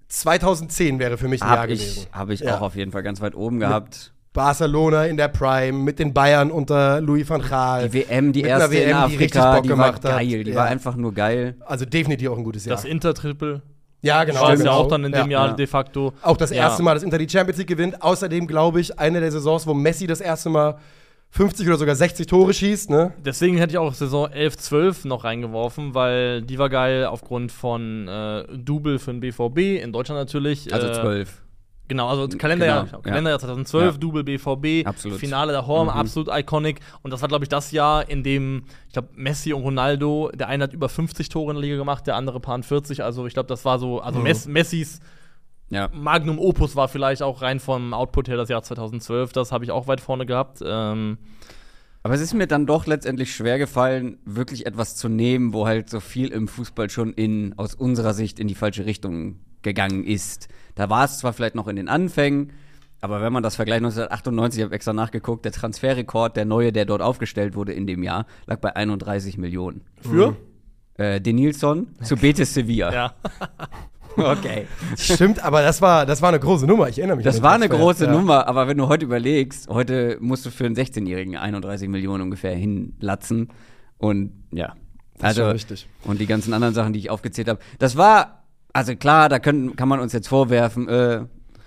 2010 0.08 0.98
wäre 0.98 1.18
für 1.18 1.28
mich 1.28 1.42
ein 1.42 1.48
Jahr 1.48 1.58
Habe 1.58 1.68
gewesen. 1.68 2.06
ich, 2.10 2.16
hab 2.18 2.30
ich 2.30 2.40
Ja. 2.40 2.56
auch 2.56 2.62
auf 2.62 2.76
jeden 2.76 2.92
Fall 2.92 3.02
ganz 3.02 3.20
weit 3.20 3.34
oben 3.34 3.60
gehabt. 3.60 4.12
Barcelona 4.32 5.06
in 5.06 5.16
der 5.16 5.28
Prime 5.28 5.78
mit 5.78 5.98
den 5.98 6.14
Bayern 6.14 6.50
unter 6.50 7.00
Louis 7.00 7.28
van 7.28 7.42
Gaal. 7.42 7.88
Die 7.88 7.94
WM, 8.08 8.32
die 8.32 8.42
Mit 8.42 8.50
erste 8.50 8.74
in 8.76 8.88
WM, 8.90 9.08
die 9.10 9.16
richtig 9.16 9.40
Afrika, 9.40 9.54
Bock 9.54 9.62
die, 9.64 9.68
war 9.70 9.76
gemacht 9.76 10.04
hat. 10.04 10.12
geil. 10.12 10.44
Die 10.44 10.50
Ja. 10.50 10.56
war 10.56 10.66
einfach 10.66 10.96
nur 10.96 11.12
geil. 11.12 11.56
Also 11.64 11.84
definitiv 11.84 12.30
auch 12.30 12.38
ein 12.38 12.44
gutes 12.44 12.64
Jahr. 12.64 12.76
Das 12.76 12.84
Intertriple 12.84 13.62
ja, 14.02 14.24
genau. 14.24 14.42
war 14.42 14.52
es 14.52 14.62
ja 14.62 14.70
auch 14.72 14.88
dann 14.88 15.04
in 15.04 15.12
dem 15.12 15.30
Ja. 15.30 15.40
Jahr 15.40 15.46
Ja. 15.48 15.52
de 15.54 15.66
facto. 15.66 16.12
Auch 16.22 16.36
das 16.36 16.50
Ja. 16.50 16.56
erste 16.56 16.82
Mal, 16.82 16.94
dass 16.94 17.02
Inter 17.02 17.18
die 17.18 17.28
Champions 17.28 17.58
League 17.58 17.68
gewinnt. 17.68 18.02
Außerdem, 18.02 18.46
glaube 18.46 18.80
ich, 18.80 18.98
eine 18.98 19.20
der 19.20 19.30
Saisons, 19.32 19.66
wo 19.66 19.74
Messi 19.74 20.06
das 20.06 20.20
erste 20.20 20.50
Mal 20.50 20.76
50 21.30 21.66
oder 21.68 21.76
sogar 21.76 21.94
60 21.94 22.26
Tore 22.26 22.54
schießt. 22.54 22.88
Ne? 22.90 23.12
Deswegen 23.24 23.58
hätte 23.58 23.72
ich 23.72 23.78
auch 23.78 23.92
Saison 23.92 24.30
11, 24.30 24.56
12 24.56 25.04
noch 25.04 25.24
reingeworfen, 25.24 25.94
weil 25.94 26.40
die 26.42 26.58
war 26.58 26.70
geil 26.70 27.04
aufgrund 27.04 27.52
von 27.52 28.08
äh, 28.08 28.44
Double 28.56 28.98
für 28.98 29.10
den 29.12 29.20
BVB, 29.20 29.82
in 29.82 29.92
Deutschland 29.92 30.18
natürlich. 30.20 30.72
Also 30.72 30.86
äh, 30.88 30.92
zwölf. 30.92 31.42
Genau, 31.88 32.08
also 32.08 32.28
Kalenderjahr, 32.28 32.84
Genau, 32.84 32.96
ja. 32.98 33.02
Kalenderjahr 33.02 33.38
2012, 33.40 33.94
Ja. 33.94 33.98
Double 33.98 34.22
BVB, 34.24 34.86
Absolut. 34.86 35.18
Finale 35.18 35.52
der 35.52 35.66
Horm, 35.66 35.86
Mhm. 35.88 35.94
absolut 35.94 36.28
iconic. 36.30 36.80
Und 37.02 37.12
das 37.12 37.22
war, 37.22 37.28
glaube 37.28 37.44
ich, 37.44 37.48
das 37.48 37.72
Jahr, 37.72 38.08
in 38.08 38.22
dem, 38.22 38.64
ich 38.86 38.92
glaube, 38.92 39.08
Messi 39.14 39.52
und 39.54 39.62
Ronaldo, 39.62 40.30
der 40.34 40.48
eine 40.48 40.64
hat 40.64 40.74
über 40.74 40.88
50 40.88 41.28
Tore 41.30 41.50
in 41.52 41.56
der 41.56 41.62
Liga 41.62 41.76
gemacht, 41.76 42.06
der 42.06 42.16
andere 42.16 42.40
paar 42.40 42.62
40. 42.62 43.02
Also 43.02 43.26
ich 43.26 43.32
glaube, 43.34 43.46
das 43.48 43.64
war 43.64 43.78
so, 43.78 44.00
also 44.00 44.18
Mhm. 44.18 44.24
Mess, 44.24 44.46
Messis 44.46 45.00
Ja. 45.70 45.88
Magnum 45.92 46.38
Opus 46.38 46.76
war 46.76 46.88
vielleicht 46.88 47.22
auch 47.22 47.42
rein 47.42 47.60
vom 47.60 47.92
Output 47.92 48.28
her 48.28 48.36
das 48.38 48.48
Jahr 48.48 48.62
2012. 48.62 49.32
Das 49.32 49.52
habe 49.52 49.64
ich 49.64 49.70
auch 49.70 49.86
weit 49.86 50.00
vorne 50.00 50.24
gehabt. 50.26 50.60
Ähm, 50.64 51.18
Aber 52.04 52.14
es 52.14 52.20
ist 52.22 52.32
mir 52.32 52.46
dann 52.46 52.64
doch 52.64 52.86
letztendlich 52.86 53.34
schwer 53.34 53.58
gefallen, 53.58 54.18
wirklich 54.24 54.64
etwas 54.66 54.96
zu 54.96 55.08
nehmen, 55.10 55.52
wo 55.52 55.66
halt 55.66 55.90
so 55.90 56.00
viel 56.00 56.28
im 56.28 56.48
Fußball 56.48 56.88
schon 56.88 57.12
in, 57.12 57.54
aus 57.58 57.74
unserer 57.74 58.14
Sicht 58.14 58.38
in 58.40 58.46
die 58.48 58.54
falsche 58.54 58.86
Richtung 58.86 59.40
gegangen 59.62 60.04
ist. 60.04 60.48
Da 60.78 60.88
war 60.88 61.04
es 61.04 61.18
zwar 61.18 61.32
vielleicht 61.32 61.56
noch 61.56 61.66
in 61.66 61.74
den 61.74 61.88
Anfängen, 61.88 62.52
aber 63.00 63.20
wenn 63.20 63.32
man 63.32 63.42
das 63.42 63.56
vergleicht, 63.56 63.78
1998, 63.78 64.60
ich 64.60 64.64
habe 64.64 64.74
extra 64.74 64.92
nachgeguckt, 64.92 65.44
der 65.44 65.50
Transferrekord, 65.52 66.36
der 66.36 66.44
neue, 66.44 66.72
der 66.72 66.84
dort 66.84 67.02
aufgestellt 67.02 67.56
wurde 67.56 67.72
in 67.72 67.86
dem 67.88 68.02
Jahr, 68.04 68.26
lag 68.46 68.60
bei 68.60 68.74
31 68.76 69.38
Millionen. 69.38 69.82
für? 70.00 70.36
Äh, 70.94 71.20
Denilson 71.20 71.88
zu 72.02 72.16
Betis 72.16 72.54
Sevilla. 72.54 72.92
Ja. 72.92 73.12
Okay. 74.16 74.66
Stimmt, 74.96 75.44
aber 75.44 75.62
das 75.62 75.80
war, 75.80 76.04
das 76.04 76.20
war 76.22 76.30
eine 76.30 76.40
große 76.40 76.66
Nummer. 76.66 76.88
Ich 76.88 76.98
erinnere 76.98 77.18
mich. 77.18 77.24
Das 77.24 77.40
war 77.40 77.52
eine 77.52 77.68
Transfer. 77.68 77.84
große 77.84 78.04
ja. 78.06 78.10
Nummer, 78.10 78.48
aber 78.48 78.66
wenn 78.66 78.76
du 78.76 78.88
heute 78.88 79.04
überlegst, 79.04 79.68
heute 79.68 80.16
musst 80.20 80.44
du 80.44 80.50
für 80.50 80.66
einen 80.66 80.74
16-Jährigen 80.74 81.36
31 81.36 81.88
Millionen 81.88 82.22
ungefähr 82.24 82.52
hinlatzen. 82.52 83.48
Und 83.96 84.32
ja. 84.50 84.74
Das 85.18 85.18
ist 85.18 85.24
Also, 85.24 85.42
schon 85.42 85.50
richtig. 85.52 85.88
und 86.04 86.20
die 86.20 86.26
ganzen 86.26 86.52
anderen 86.52 86.74
Sachen, 86.74 86.92
die 86.94 86.98
ich 86.98 87.10
aufgezählt 87.10 87.48
habe. 87.48 87.60
Das 87.78 87.96
war, 87.96 88.42
also 88.72 88.94
klar, 88.96 89.28
da 89.28 89.38
können, 89.38 89.76
kann 89.76 89.88
man 89.88 90.00
uns 90.00 90.12
jetzt 90.12 90.28
vorwerfen, 90.28 90.88
äh, 90.88 91.24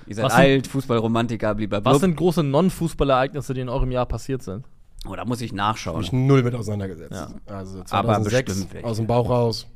ihr 0.08 0.16
seid 0.16 0.26
Was 0.26 0.34
sind- 0.34 0.42
alt, 0.42 0.68
Fußballromantiker, 0.68 1.56
blablabla. 1.56 1.92
Was 1.94 2.02
sind 2.02 2.16
große 2.16 2.44
Non-Fußballereignisse, 2.44 3.54
die 3.54 3.62
in 3.62 3.70
eurem 3.70 3.92
Jahr 3.92 4.06
passiert 4.06 4.44
sind? 4.44 4.66
Oh, 5.08 5.16
da 5.16 5.26
muss 5.26 5.42
ich 5.42 5.52
nachschauen. 5.52 5.96
Hab 5.98 6.04
ich 6.04 6.12
null 6.14 6.44
mit 6.44 6.54
auseinandergesetzt. 6.54 7.12
Ja. 7.12 7.30
Also 7.54 7.80
Aber 7.90 8.14
2006, 8.14 8.46
bestimmt 8.54 8.74
welche. 8.74 8.88
aus 8.88 8.98
dem 8.98 9.08
Bauch 9.08 9.30
raus. 9.30 9.68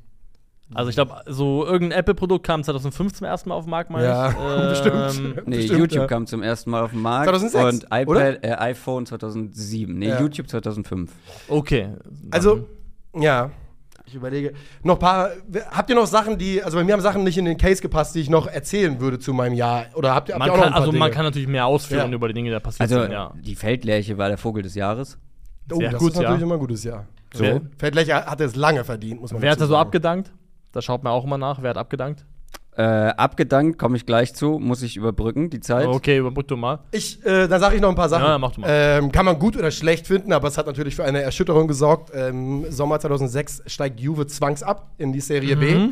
Also 0.74 0.90
ich 0.90 0.96
glaube, 0.96 1.14
so 1.28 1.64
irgendein 1.66 2.00
Apple-Produkt 2.00 2.46
kam 2.46 2.64
2005 2.64 3.14
zum 3.14 3.26
ersten 3.28 3.50
Mal 3.50 3.56
auf 3.56 3.66
den 3.66 3.70
Markt, 3.72 3.90
meine 3.92 4.06
Ja, 4.06 4.30
ich. 4.30 4.36
Ähm, 4.40 4.70
bestimmt. 4.70 5.44
Nee, 5.48 5.56
Bestimmt, 5.58 5.80
YouTube 5.80 6.02
ja. 6.02 6.08
kam 6.08 6.26
zum 6.28 6.42
ersten 6.44 6.70
Mal 6.72 6.84
auf 6.84 6.92
den 6.92 7.02
Markt. 7.02 7.30
2006, 7.30 7.64
Und 7.64 7.84
iPad, 7.86 8.08
oder? 8.08 8.44
Äh, 8.44 8.54
iPhone 8.72 9.06
2007. 9.06 9.98
Nee, 9.98 10.10
Ja. 10.10 10.20
YouTube 10.20 10.48
2005. 10.50 11.12
Okay. 11.48 11.90
Also, 12.32 12.68
ja. 13.16 13.52
Ich 14.08 14.14
überlege. 14.16 14.54
Noch 14.84 14.96
ein 14.96 15.00
paar. 15.00 15.30
Habt 15.72 15.90
ihr 15.90 15.96
noch 15.96 16.06
Sachen, 16.06 16.38
die. 16.38 16.62
Also, 16.62 16.78
bei 16.78 16.84
mir 16.84 16.94
haben 16.94 17.02
Sachen 17.02 17.24
nicht 17.24 17.38
in 17.38 17.46
den 17.46 17.58
Case 17.58 17.82
gepasst, 17.82 18.14
die 18.16 18.20
ich 18.22 18.30
noch 18.30 18.46
erzählen 18.48 19.00
würde 19.00 19.18
zu 19.20 19.34
meinem 19.34 19.54
Jahr? 19.54 19.86
Oder 19.96 20.14
habt 20.14 20.30
ihr, 20.30 20.36
habt 20.36 20.40
man 20.40 20.50
ihr 20.50 20.54
auch 20.54 20.58
noch 20.58 20.64
kann, 20.64 20.68
ein 20.68 20.74
paar 20.74 20.82
also 20.82 20.92
man 20.92 21.02
Dinge? 21.02 21.16
kann 21.16 21.26
natürlich 21.26 21.48
mehr 21.48 21.66
ausführen 21.66 22.12
Ja. 22.12 22.16
über 22.16 22.28
die 22.28 22.34
Dinge, 22.36 22.50
die 22.50 22.54
da 22.54 22.60
passiert 22.60 22.82
Also, 22.82 23.02
sind, 23.02 23.12
ja. 23.12 23.34
die 23.36 23.56
Feldlerche 23.56 24.18
war 24.18 24.28
der 24.30 24.38
Vogel 24.38 24.62
des 24.64 24.76
Jahres. 24.76 25.18
Oh, 25.72 25.78
Sehr 25.78 25.90
das 25.92 26.00
gut, 26.00 26.12
ist 26.12 26.18
natürlich 26.18 26.40
ja. 26.40 26.46
immer 26.46 26.56
ein 26.56 26.60
gutes 26.60 26.84
Jahr. 26.84 27.08
So. 27.34 27.62
Feldlächer 27.80 28.26
hat 28.28 28.40
es 28.42 28.56
lange 28.56 28.84
verdient, 28.84 29.20
muss 29.22 29.34
man 29.34 29.42
Wer 29.42 29.52
hat 29.52 29.60
da 29.60 29.66
so 29.66 29.76
abgedankt? 29.76 30.32
Da 30.72 30.82
schaut 30.82 31.04
man 31.04 31.12
auch 31.12 31.24
immer 31.26 31.38
nach. 31.40 31.62
Wer 31.62 31.72
hat 31.72 31.78
abgedankt? 31.78 32.26
Äh, 32.78 32.84
abgedankt, 32.84 33.80
komme 33.80 33.96
ich 33.96 34.06
gleich 34.06 34.34
zu, 34.34 34.60
muss 34.60 34.82
ich 34.82 34.98
überbrücken, 34.98 35.50
die 35.50 35.62
Zeit. 35.62 35.88
Okay, 35.88 36.18
überbrück 36.18 36.50
du 36.50 36.58
mal. 36.58 36.80
Ich, 36.92 37.26
äh, 37.26 37.48
dann 37.48 37.62
sage 37.62 37.76
ich 37.76 37.82
noch 37.82 37.88
ein 37.88 37.96
paar 37.96 38.10
Sachen. 38.10 38.26
Ja, 38.26 38.38
mach 38.38 38.52
du 38.52 38.62
mal. 38.62 38.68
Ähm, 38.70 39.14
kann 39.14 39.26
man 39.26 39.40
gut 39.40 39.56
oder 39.56 39.72
schlecht 39.72 40.08
finden, 40.08 40.34
aber 40.34 40.50
es 40.50 40.58
hat 40.58 40.68
natürlich 40.68 40.94
für 40.94 41.06
eine 41.06 41.22
Erschütterung 41.22 41.70
gesorgt. 41.70 42.12
Ähm, 42.14 42.66
Sommer 42.70 43.00
2006 43.00 43.64
steigt 43.68 44.02
Juve 44.02 44.28
zwangs 44.28 44.62
ab 44.62 44.92
in 44.98 45.14
die 45.14 45.22
Serie 45.22 45.56
B. 45.56 45.88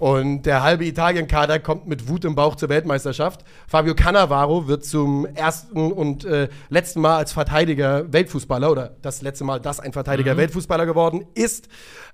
Mhm. 0.00 0.06
Und 0.06 0.42
der 0.46 0.62
halbe 0.62 0.84
Italien-Kader 0.84 1.60
kommt 1.60 1.86
mit 1.86 2.08
Wut 2.08 2.24
im 2.24 2.34
Bauch 2.34 2.56
zur 2.56 2.68
Weltmeisterschaft. 2.68 3.44
Fabio 3.68 3.94
Cannavaro 3.94 4.66
wird 4.66 4.84
zum 4.84 5.26
ersten 5.26 5.92
und 5.92 6.24
äh, 6.24 6.48
letzten 6.70 7.00
Mal 7.00 7.16
als 7.16 7.32
Verteidiger 7.32 8.12
Weltfußballer 8.12 8.70
oder 8.70 8.96
das 9.02 9.22
letzte 9.22 9.44
Mal, 9.44 9.60
dass 9.60 9.80
ein 9.80 9.92
Verteidiger 9.92 10.36
Weltfußballer 10.36 10.86
geworden 10.86 11.26
ist. 11.34 11.68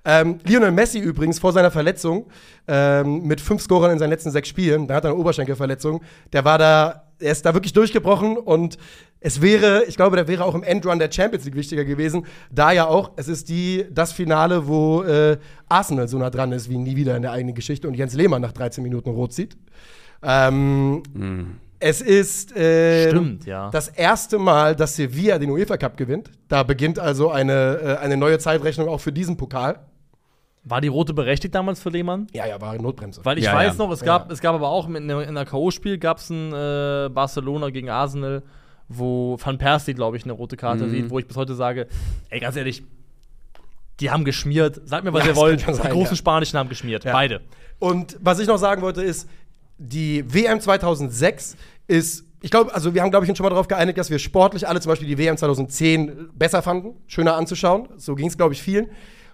Ähm, 0.05 0.39
Lionel 0.43 0.71
Messi 0.71 0.99
übrigens 0.99 1.39
vor 1.39 1.53
seiner 1.53 1.71
Verletzung 1.71 2.27
ähm, 2.67 3.23
mit 3.23 3.41
fünf 3.41 3.61
Scorern 3.61 3.91
in 3.91 3.99
seinen 3.99 4.11
letzten 4.11 4.31
sechs 4.31 4.49
Spielen, 4.49 4.87
da 4.87 4.95
hat 4.95 5.05
er 5.05 5.11
eine 5.11 5.19
Oberschenkelverletzung, 5.19 6.01
der 6.33 6.45
war 6.45 6.57
da, 6.57 7.06
er 7.19 7.31
ist 7.31 7.45
da 7.45 7.53
wirklich 7.53 7.73
durchgebrochen 7.73 8.37
und 8.37 8.77
es 9.19 9.41
wäre, 9.41 9.83
ich 9.85 9.95
glaube, 9.95 10.15
der 10.15 10.27
wäre 10.27 10.45
auch 10.45 10.53
im 10.53 10.63
Endrun 10.63 10.99
der 10.99 11.11
Champions 11.11 11.45
League 11.45 11.55
wichtiger 11.55 11.85
gewesen, 11.85 12.25
da 12.51 12.71
ja 12.71 12.85
auch, 12.85 13.11
es 13.15 13.27
ist 13.27 13.49
die, 13.49 13.85
das 13.91 14.11
Finale, 14.11 14.67
wo 14.67 15.03
äh, 15.03 15.37
Arsenal 15.67 16.07
so 16.07 16.17
nah 16.17 16.29
dran 16.29 16.51
ist 16.51 16.69
wie 16.69 16.77
nie 16.77 16.95
wieder 16.95 17.15
in 17.15 17.23
der 17.23 17.31
eigenen 17.31 17.55
Geschichte 17.55 17.87
und 17.87 17.95
Jens 17.95 18.13
Lehmann 18.13 18.41
nach 18.41 18.51
13 18.51 18.83
Minuten 18.83 19.09
rot 19.09 19.33
sieht. 19.33 19.57
Ähm, 20.21 21.03
Es 21.79 22.01
ist 22.01 22.55
äh, 22.55 23.09
Stimmt, 23.09 23.45
ja. 23.45 23.69
das 23.69 23.89
erste 23.89 24.39
Mal, 24.39 24.75
dass 24.75 24.95
Sevilla 24.95 25.37
den 25.37 25.51
UEFA 25.51 25.77
Cup 25.77 25.95
gewinnt. 25.95 26.31
Da 26.47 26.63
beginnt 26.63 26.97
also 26.97 27.29
eine, 27.29 27.79
äh, 27.81 28.03
eine 28.03 28.17
neue 28.17 28.39
Zeitrechnung 28.39 28.87
auch 28.89 28.99
für 28.99 29.11
diesen 29.11 29.37
Pokal. 29.37 29.79
War 30.69 30.81
die 30.81 30.87
rote 30.89 31.13
berechtigt 31.13 31.55
damals 31.55 31.79
für 31.81 31.89
Lehmann? 31.89 32.27
Ja, 32.33 32.45
ja, 32.45 32.59
war 32.59 32.71
eine 32.71 32.81
Notbremse. 32.81 33.23
Weil 33.23 33.37
ich 33.37 33.45
Ja, 33.45 33.53
weiß 33.53 33.77
ja. 33.77 33.85
noch, 33.85 33.91
es 33.93 34.01
gab, 34.01 34.27
Ja. 34.27 34.33
es 34.33 34.41
gab 34.41 34.53
aber 34.55 34.67
auch 34.69 34.87
in 34.89 35.07
der, 35.07 35.21
in 35.27 35.35
der 35.35 35.45
K.O.-Spiel 35.45 35.97
gab 35.97 36.17
es 36.17 36.29
ein 36.29 36.51
äh, 36.51 37.09
Barcelona 37.09 37.69
gegen 37.69 37.89
Arsenal, 37.89 38.43
wo 38.89 39.37
Van 39.43 39.57
Persie, 39.57 39.93
glaube 39.93 40.17
ich, 40.17 40.23
eine 40.23 40.33
rote 40.33 40.57
Karte 40.57 40.85
Mhm. 40.85 40.89
sieht, 40.91 41.09
wo 41.09 41.19
ich 41.19 41.27
bis 41.27 41.37
heute 41.37 41.55
sage, 41.55 41.87
ey, 42.29 42.39
ganz 42.39 42.55
ehrlich, 42.55 42.83
die 43.99 44.11
haben 44.11 44.25
geschmiert. 44.25 44.81
Sagt 44.87 45.03
mir, 45.05 45.13
was 45.13 45.23
Ja, 45.23 45.31
ihr 45.31 45.35
wollt. 45.35 45.61
schon 45.61 45.73
Die 45.73 45.81
sein, 45.81 45.91
großen 45.91 46.13
ja. 46.13 46.17
Spanischen 46.17 46.57
haben 46.59 46.69
geschmiert. 46.69 47.03
Ja. 47.03 47.13
Beide. 47.13 47.41
Und 47.79 48.17
was 48.21 48.39
ich 48.39 48.47
noch 48.47 48.57
sagen 48.57 48.81
wollte, 48.81 49.01
ist, 49.01 49.27
die 49.77 50.23
WM 50.33 50.59
2006 50.59 51.55
ist, 51.87 52.25
ich 52.41 52.51
glaube, 52.51 52.73
also 52.73 52.93
wir 52.93 53.01
haben, 53.01 53.09
glaube 53.11 53.25
ich, 53.25 53.29
uns 53.29 53.37
schon 53.37 53.43
mal 53.45 53.49
darauf 53.49 53.67
geeinigt, 53.67 53.97
dass 53.97 54.09
wir 54.09 54.19
sportlich 54.19 54.67
alle 54.67 54.79
zum 54.81 54.91
Beispiel 54.91 55.07
die 55.07 55.17
WM 55.17 55.37
2010 55.37 56.29
besser 56.33 56.61
fanden, 56.61 56.95
schöner 57.07 57.35
anzuschauen. 57.35 57.87
So 57.97 58.15
ging 58.15 58.27
es, 58.27 58.37
glaube 58.37 58.53
ich, 58.53 58.61
vielen. 58.61 58.87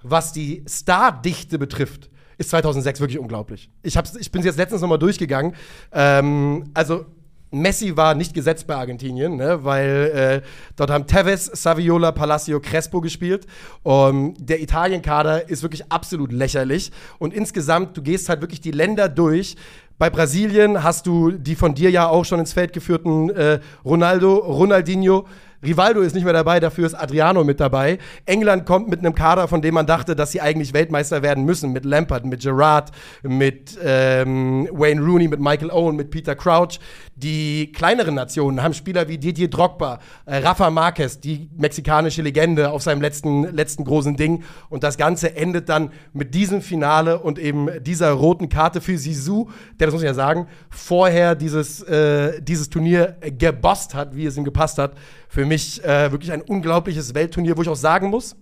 Was 0.03 0.33
die 0.33 0.63
Stardichte 0.67 1.57
betrifft, 1.57 2.09
ist 2.37 2.49
2006 2.49 2.99
wirklich 2.99 3.19
unglaublich. 3.19 3.69
Ich, 3.81 3.97
hab's, 3.97 4.15
ich 4.15 4.31
bin 4.31 4.41
jetzt 4.43 4.57
letztens 4.57 4.81
noch 4.81 4.89
mal 4.89 4.97
durchgegangen. 4.97 5.55
Ähm, 5.91 6.65
also 6.73 7.05
Messi 7.53 7.95
war 7.95 8.15
nicht 8.15 8.33
gesetzt 8.33 8.65
bei 8.65 8.75
Argentinien, 8.75 9.35
ne, 9.35 9.63
weil 9.63 10.41
äh, 10.43 10.47
dort 10.75 10.89
haben 10.89 11.05
Tevez, 11.05 11.45
Saviola, 11.53 12.11
Palacio, 12.11 12.59
Crespo 12.59 12.99
gespielt. 12.99 13.45
Um, 13.83 14.33
der 14.39 14.61
Italien-Kader 14.61 15.49
ist 15.49 15.61
wirklich 15.61 15.91
absolut 15.91 16.31
lächerlich. 16.31 16.91
Und 17.19 17.33
insgesamt, 17.33 17.95
du 17.95 18.01
gehst 18.01 18.27
halt 18.27 18.41
wirklich 18.41 18.61
die 18.61 18.71
Länder 18.71 19.07
durch. 19.07 19.55
Bei 19.99 20.09
Brasilien 20.09 20.83
hast 20.83 21.05
du 21.05 21.31
die 21.31 21.55
von 21.55 21.75
dir 21.75 21.91
ja 21.91 22.07
auch 22.07 22.25
schon 22.25 22.39
ins 22.39 22.53
Feld 22.53 22.73
geführten 22.73 23.29
äh, 23.29 23.59
Ronaldo, 23.85 24.35
Ronaldinho. 24.35 25.27
Rivaldo 25.63 26.01
ist 26.01 26.13
nicht 26.13 26.23
mehr 26.23 26.33
dabei, 26.33 26.59
dafür 26.59 26.85
ist 26.85 26.93
Adriano 26.93 27.43
mit 27.43 27.59
dabei. 27.59 27.97
England 28.25 28.65
kommt 28.65 28.89
mit 28.89 28.99
einem 28.99 29.15
Kader, 29.15 29.47
von 29.47 29.61
dem 29.61 29.75
man 29.75 29.85
dachte, 29.85 30.15
dass 30.15 30.31
sie 30.31 30.41
eigentlich 30.41 30.73
Weltmeister 30.73 31.21
werden 31.21 31.45
müssen. 31.45 31.71
Mit 31.71 31.85
Lampard, 31.85 32.25
mit 32.25 32.41
Gerrard, 32.41 32.91
mit 33.21 33.77
ähm, 33.81 34.67
Wayne 34.71 35.01
Rooney, 35.01 35.27
mit 35.27 35.39
Michael 35.39 35.71
Owen, 35.71 35.95
mit 35.95 36.11
Peter 36.11 36.35
Crouch. 36.35 36.79
Die 37.15 37.71
kleineren 37.71 38.15
Nationen 38.15 38.61
haben 38.61 38.73
Spieler 38.73 39.07
wie 39.07 39.17
Didier 39.17 39.49
Drogba, 39.49 39.99
äh, 40.25 40.37
Rafa 40.37 40.69
Marquez, 40.69 41.19
die 41.19 41.49
mexikanische 41.55 42.21
Legende 42.21 42.71
auf 42.71 42.81
seinem 42.81 43.01
letzten, 43.01 43.43
letzten 43.55 43.85
großen 43.85 44.17
Ding. 44.17 44.43
Und 44.69 44.83
das 44.83 44.97
Ganze 44.97 45.35
endet 45.35 45.69
dann 45.69 45.91
mit 46.11 46.33
diesem 46.33 46.61
Finale 46.61 47.19
und 47.19 47.39
eben 47.39 47.69
dieser 47.83 48.11
roten 48.11 48.49
Karte 48.49 48.81
für 48.81 48.97
Sisu, 48.97 49.49
der, 49.79 49.87
das 49.87 49.93
muss 49.93 50.01
ich 50.01 50.07
ja 50.07 50.13
sagen, 50.13 50.47
vorher 50.69 51.35
dieses, 51.35 51.81
äh, 51.83 52.41
dieses 52.41 52.69
Turnier 52.69 53.15
gebosst 53.21 53.93
hat, 53.93 54.15
wie 54.15 54.25
es 54.25 54.35
ihm 54.35 54.43
gepasst 54.43 54.77
hat. 54.77 54.93
Für 55.29 55.45
mich 55.45 55.52
äh, 55.55 56.11
wirklich 56.11 56.31
ein 56.31 56.41
unglaubliches 56.41 57.13
Weltturnier, 57.13 57.57
wo 57.57 57.61
ich 57.61 57.69
auch 57.69 57.75
sagen 57.75 58.09
muss, 58.09 58.35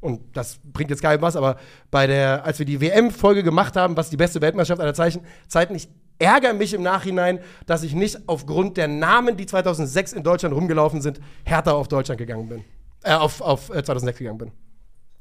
und 0.00 0.20
das 0.36 0.60
bringt 0.62 0.90
jetzt 0.90 1.02
keinem 1.02 1.22
was, 1.22 1.34
aber 1.34 1.56
bei 1.90 2.06
der, 2.06 2.44
als 2.44 2.58
wir 2.58 2.66
die 2.66 2.80
WM-Folge 2.80 3.42
gemacht 3.42 3.76
haben, 3.76 3.96
was 3.96 4.10
die 4.10 4.16
beste 4.16 4.40
Weltmeisterschaft 4.40 4.80
aller 4.80 4.94
Zeichen, 4.94 5.22
Zeiten, 5.48 5.74
ich 5.74 5.88
ärgere 6.18 6.54
mich 6.54 6.74
im 6.74 6.82
Nachhinein, 6.82 7.40
dass 7.66 7.82
ich 7.82 7.94
nicht 7.94 8.28
aufgrund 8.28 8.76
der 8.76 8.88
Namen, 8.88 9.36
die 9.36 9.46
2006 9.46 10.12
in 10.12 10.22
Deutschland 10.22 10.54
rumgelaufen 10.54 11.00
sind, 11.00 11.20
härter 11.44 11.74
auf 11.74 11.88
Deutschland 11.88 12.18
gegangen 12.18 12.48
bin. 12.48 12.64
Äh, 13.02 13.14
auf, 13.14 13.40
auf 13.40 13.70
äh, 13.70 13.82
2006 13.82 14.18
gegangen 14.18 14.38
bin. 14.38 14.52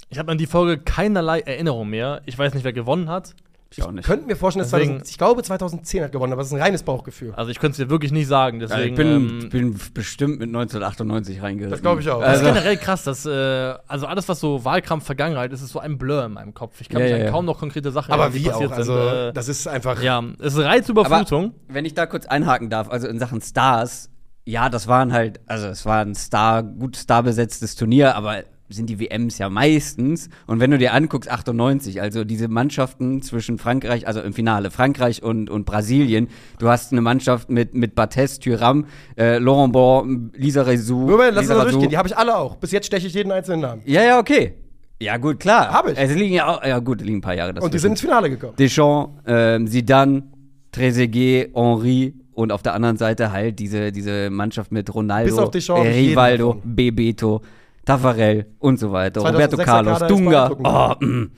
Ich 0.10 0.20
habe 0.20 0.32
an 0.32 0.38
die 0.38 0.48
Folge 0.48 0.78
keinerlei 0.82 1.42
Erinnerung 1.42 1.90
mehr. 1.90 2.22
Ich 2.26 2.38
weiß 2.38 2.54
nicht, 2.54 2.64
wer 2.64 2.74
gewonnen 2.74 3.10
hat. 3.10 3.36
Ich 3.70 3.84
auch 3.84 3.92
nicht. 3.92 4.06
Könnten 4.06 4.30
wir 4.30 4.38
vorstellen, 4.38 4.64
dass 4.64 4.72
Deswegen- 4.72 4.92
2000, 5.00 5.10
ich 5.12 5.18
glaube 5.18 5.44
2010 5.44 6.04
hat 6.04 6.12
gewonnen, 6.14 6.32
aber 6.34 6.42
es 6.42 6.48
ist 6.48 6.54
ein 6.54 6.62
reines 6.62 6.84
Bauchgefühl. 6.84 7.34
Also 7.36 7.52
ich 7.52 7.60
könnte 7.60 7.74
es 7.82 7.86
dir 7.86 7.90
wirklich 7.90 8.12
nicht 8.14 8.28
sagen. 8.28 8.62
Ja, 8.62 8.68
Deswegen, 8.68 8.90
ich 8.90 8.96
bin, 8.96 9.08
ähm, 9.08 9.50
bin 9.50 9.80
bestimmt 9.94 10.40
mit 10.40 10.48
1998 10.50 11.42
reingeritten. 11.42 11.72
Das 11.72 11.82
glaub 11.82 12.00
ich 12.00 12.10
auch. 12.10 12.22
Das 12.22 12.30
Also, 12.30 12.46
ist 12.48 12.54
generell 12.54 12.78
krass, 12.78 13.04
dass, 13.04 13.26
äh, 13.26 13.76
also 13.88 14.06
alles, 14.06 14.30
was 14.30 14.40
so 14.40 14.64
Wahlkampf 14.64 15.06
Vergangenheit 15.06 15.52
ist, 15.52 15.62
ist 15.62 15.72
so 15.72 15.80
ein 15.80 15.98
Blur 15.98 16.24
in 16.26 16.34
meinem 16.34 16.54
Kopf. 16.54 16.80
Ich 16.80 16.88
kann 16.90 17.00
Ja, 17.02 17.04
mich 17.06 17.12
ja, 17.12 17.18
an 17.18 17.26
ja. 17.26 17.32
kaum 17.32 17.46
noch 17.46 17.60
konkrete 17.60 17.92
Sachen 17.92 18.14
aber 18.14 18.34
wie 18.34 18.50
auch, 18.52 18.72
also 18.72 18.96
sind. 18.96 19.14
Äh, 19.14 19.34
das 19.34 19.48
ist 19.50 19.68
einfach. 19.68 20.02
ja, 20.02 20.24
es 20.40 20.54
ist 20.56 20.60
Reizüberflutung. 20.64 21.54
wenn 21.68 21.84
ich 21.86 21.94
da 21.94 22.06
kurz 22.06 22.26
einhaken 22.26 22.70
darf, 22.70 22.90
also 22.90 23.08
in 23.08 23.20
Sachen 23.20 23.42
Stars, 23.42 24.10
ja, 24.46 24.70
das 24.70 24.88
waren 24.88 25.12
halt, 25.12 25.42
also 25.46 25.68
es 25.68 25.86
war 25.86 26.00
ein 26.00 26.16
Star, 26.16 26.64
gut 26.64 26.96
starbesetztes 26.96 27.76
Turnier, 27.76 28.16
aber 28.16 28.44
sind 28.70 28.90
die 28.90 29.00
WMs 29.00 29.38
ja 29.38 29.50
meistens. 29.50 30.30
Und 30.46 30.60
wenn 30.60 30.72
du 30.72 30.78
dir 30.78 30.94
anguckst, 30.94 31.30
98, 31.30 32.02
also 32.02 32.24
diese 32.24 32.48
Mannschaften 32.48 33.22
zwischen 33.22 33.58
Frankreich, 33.58 34.08
also 34.08 34.22
im 34.22 34.34
Finale, 34.34 34.72
Frankreich 34.72 35.24
und, 35.24 35.50
und 35.50 35.66
Brasilien, 35.66 36.28
du 36.60 36.68
hast 36.68 36.92
eine 36.92 37.02
Mannschaft 37.02 37.50
mit, 37.50 37.74
mit 37.74 37.96
Barthez, 37.96 38.40
Thuram, 38.40 38.86
äh, 39.18 39.38
Laurent 39.38 39.74
Bon, 39.74 40.32
Lisa 40.36 40.64
Rezou. 40.64 41.08
Moment, 41.08 41.36
lass 41.36 41.48
uns 41.48 41.58
mal 41.58 41.64
durchgehen. 41.64 41.90
Die 41.90 41.98
habe 41.98 42.08
ich 42.08 42.18
alle 42.18 42.38
auch. 42.38 42.58
Bis 42.58 42.72
jetzt 42.72 42.88
steche 42.88 43.08
ich 43.08 43.14
jeden 43.14 43.32
einzelnen 43.32 43.62
Namen. 43.62 43.82
Ja, 43.86 44.04
ja, 44.04 44.20
okay. 44.20 44.54
Ja, 45.00 45.18
gut, 45.18 45.40
klar. 45.40 45.72
Hab 45.72 45.88
ich. 45.88 45.98
Es 45.98 46.14
liegen 46.16 46.34
ja 46.34 46.48
auch, 46.48 46.64
ja 46.64 46.80
gut, 46.80 47.02
liegen 47.02 47.18
ein 47.18 47.22
paar 47.22 47.36
Jahre 47.36 47.54
Und 47.62 47.74
die 47.74 47.80
sind 47.80 47.92
ins 47.92 48.02
Finale 48.02 48.30
gekommen. 48.30 48.56
Deschamps, 48.58 49.12
ähm, 49.28 49.68
Zidane, 49.68 50.24
Trezeguet, 50.72 51.52
Henri 51.54 52.16
und 52.34 52.52
auf 52.52 52.64
der 52.64 52.74
anderen 52.74 52.98
Seite 52.98 53.32
halt 53.32 53.60
diese, 53.60 53.92
diese 53.92 54.30
Mannschaft 54.30 54.72
mit 54.72 54.94
Ronaldo, 54.94 55.46
Rivaldo. 55.46 56.62
Bebeto, 56.64 57.42
Tafarel 57.88 58.46
und 58.60 58.80
so 58.80 58.92
weiter. 58.92 59.22
2006er 59.22 59.32
Roberto 59.32 59.58
Carlos, 59.58 60.00
Dunga. 60.08 60.52
Oh, 61.00 61.06
mm. 61.06 61.32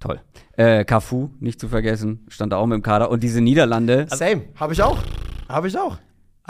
Toll. 0.00 0.20
Äh, 0.56 0.84
Cafu, 0.84 1.30
nicht 1.40 1.60
zu 1.60 1.68
vergessen, 1.68 2.26
stand 2.28 2.52
da 2.52 2.56
auch 2.56 2.66
mit 2.66 2.76
im 2.76 2.82
Kader. 2.82 3.10
Und 3.10 3.22
diese 3.22 3.40
Niederlande. 3.40 4.06
Same. 4.10 4.42
Habe 4.56 4.72
ich 4.72 4.82
auch. 4.82 4.98
Habe 5.48 5.68
ich 5.68 5.78
auch. 5.78 5.96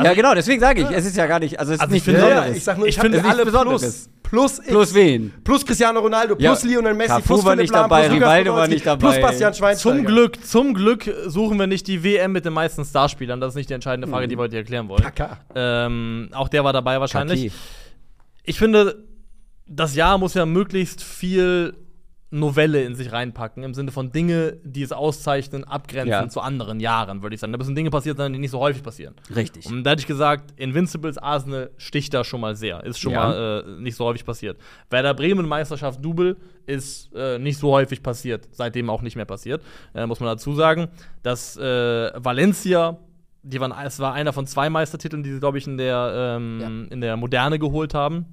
ja, 0.03 0.15
genau, 0.15 0.35
deswegen 0.35 0.61
sage 0.61 0.83
ich, 0.83 0.91
es 0.91 1.05
ist 1.07 1.17
ja 1.17 1.27
gar 1.27 1.39
nicht, 1.41 1.59
also 1.61 1.73
es 1.73 1.77
ist 1.77 1.83
Also 1.83 1.95
ich 1.95 2.07
nicht 2.07 2.17
finde- 2.17 2.21
Ja, 2.21 2.27
Besonderes. 2.27 2.51
ja, 2.51 2.57
ich 2.57 2.65
sag 2.65 2.79
nur, 2.79 2.87
ich, 2.89 2.97
Ich 2.97 3.01
finde 3.01 3.19
alle 3.23 3.29
nichts 3.31 3.45
Besonderes. 3.45 3.81
plus. 3.83 4.09
Plus, 4.29 4.59
X. 4.59 4.69
Plus 4.69 4.95
wen? 4.95 5.33
Plus 5.43 5.65
Cristiano 5.65 6.01
Ronaldo, 6.01 6.37
Ja, 6.39 6.51
plus 6.51 6.63
Lionel 6.65 6.93
Messi, 6.93 7.09
Cafu 7.09 7.23
plus 7.29 7.45
war 7.47 7.53
Philipp 7.53 7.63
nicht 7.63 7.73
Lahm, 7.73 7.83
dabei, 7.85 8.09
plus 8.09 8.17
Rivaldo 8.21 8.55
war 8.55 8.69
nicht 8.69 8.85
dabei. 8.87 9.01
Plus 9.01 9.21
Bastian 9.23 9.55
Schweinsteiger. 9.55 9.97
Zum 9.97 10.05
Glück, 10.05 10.45
zum 10.45 10.75
Glück 10.75 11.11
suchen 11.27 11.59
wir 11.59 11.67
nicht 11.67 11.87
die 11.87 12.05
WM 12.05 12.33
mit 12.33 12.45
den 12.45 12.53
meisten 12.53 12.85
Starspielern. 12.85 13.41
Das 13.41 13.51
ist 13.53 13.55
nicht 13.57 13.71
die 13.71 13.75
entscheidende 13.75 14.07
Frage, 14.07 14.29
die 14.29 14.37
wir 14.37 14.43
heute 14.43 14.57
erklären 14.59 14.87
wollen. 14.91 15.03
Kaka. 15.03 15.39
Ähm, 15.55 16.29
auch 16.35 16.49
der 16.49 16.63
war 16.63 16.75
dabei 16.75 17.01
wahrscheinlich. 17.01 17.45
Kaki. 17.45 17.53
Ich 18.45 18.59
finde, 18.59 19.03
das 19.69 19.95
Jahr 19.95 20.19
muss 20.19 20.35
ja 20.35 20.47
möglichst 20.47 21.03
viel 21.03 21.75
Novelle 22.31 22.83
in 22.85 22.95
sich 22.95 23.11
reinpacken, 23.11 23.63
im 23.63 23.73
Sinne 23.73 23.91
von 23.91 24.13
Dinge, 24.13 24.59
die 24.63 24.83
es 24.83 24.93
auszeichnen, 24.93 25.65
abgrenzen 25.65 26.11
Ja. 26.11 26.29
zu 26.29 26.43
anderen 26.43 26.79
Jahren, 26.79 27.23
würde 27.23 27.33
ich 27.35 27.41
sagen. 27.41 27.53
Da 27.55 27.59
müssen 27.59 27.75
Dinge 27.75 27.89
passiert 27.89 28.19
sein, 28.19 28.35
die 28.35 28.39
nicht 28.39 28.51
so 28.51 28.59
häufig 28.59 28.83
passieren. 28.83 29.15
Richtig. 29.35 29.65
Und 29.65 29.83
da 29.83 29.93
hätte 29.93 30.01
ich 30.01 30.07
gesagt, 30.07 30.53
Invincibles 30.61 31.17
Arsenal 31.17 31.71
sticht 31.79 32.13
da 32.13 32.25
schon 32.25 32.43
mal 32.43 32.55
sehr. 32.55 32.85
Ist 32.85 32.99
schon 33.01 33.13
Ja. 33.13 33.29
mal 33.29 33.65
äh, 33.67 33.81
nicht 33.81 33.97
so 33.97 34.05
häufig 34.05 34.27
passiert. 34.27 34.59
Werder 34.91 35.15
Bremen 35.15 35.49
Meisterschaft 35.49 36.05
Double 36.05 36.37
ist 36.67 37.11
äh, 37.15 37.39
nicht 37.39 37.59
so 37.59 37.71
häufig 37.73 38.03
passiert, 38.03 38.47
seitdem 38.53 38.91
auch 38.91 39.01
nicht 39.01 39.17
mehr 39.17 39.25
passiert, 39.25 39.63
äh, 39.95 40.05
muss 40.05 40.21
man 40.21 40.27
dazu 40.29 40.53
sagen. 40.55 40.89
Dass 41.23 41.57
äh, 41.57 42.11
Valencia, 42.15 42.99
die 43.43 43.59
waren, 43.59 43.73
es 43.87 44.01
war 44.01 44.13
einer 44.13 44.35
von 44.35 44.47
zwei 44.47 44.69
Meistertiteln, 44.69 45.23
die 45.23 45.33
sie, 45.33 45.41
glaube 45.41 45.57
ich, 45.57 45.67
in 45.67 45.79
der, 45.79 46.37
ähm, 46.37 46.89
in 46.91 47.01
der 47.01 47.17
Moderne 47.17 47.59
geholt 47.59 47.95
haben. 47.95 48.27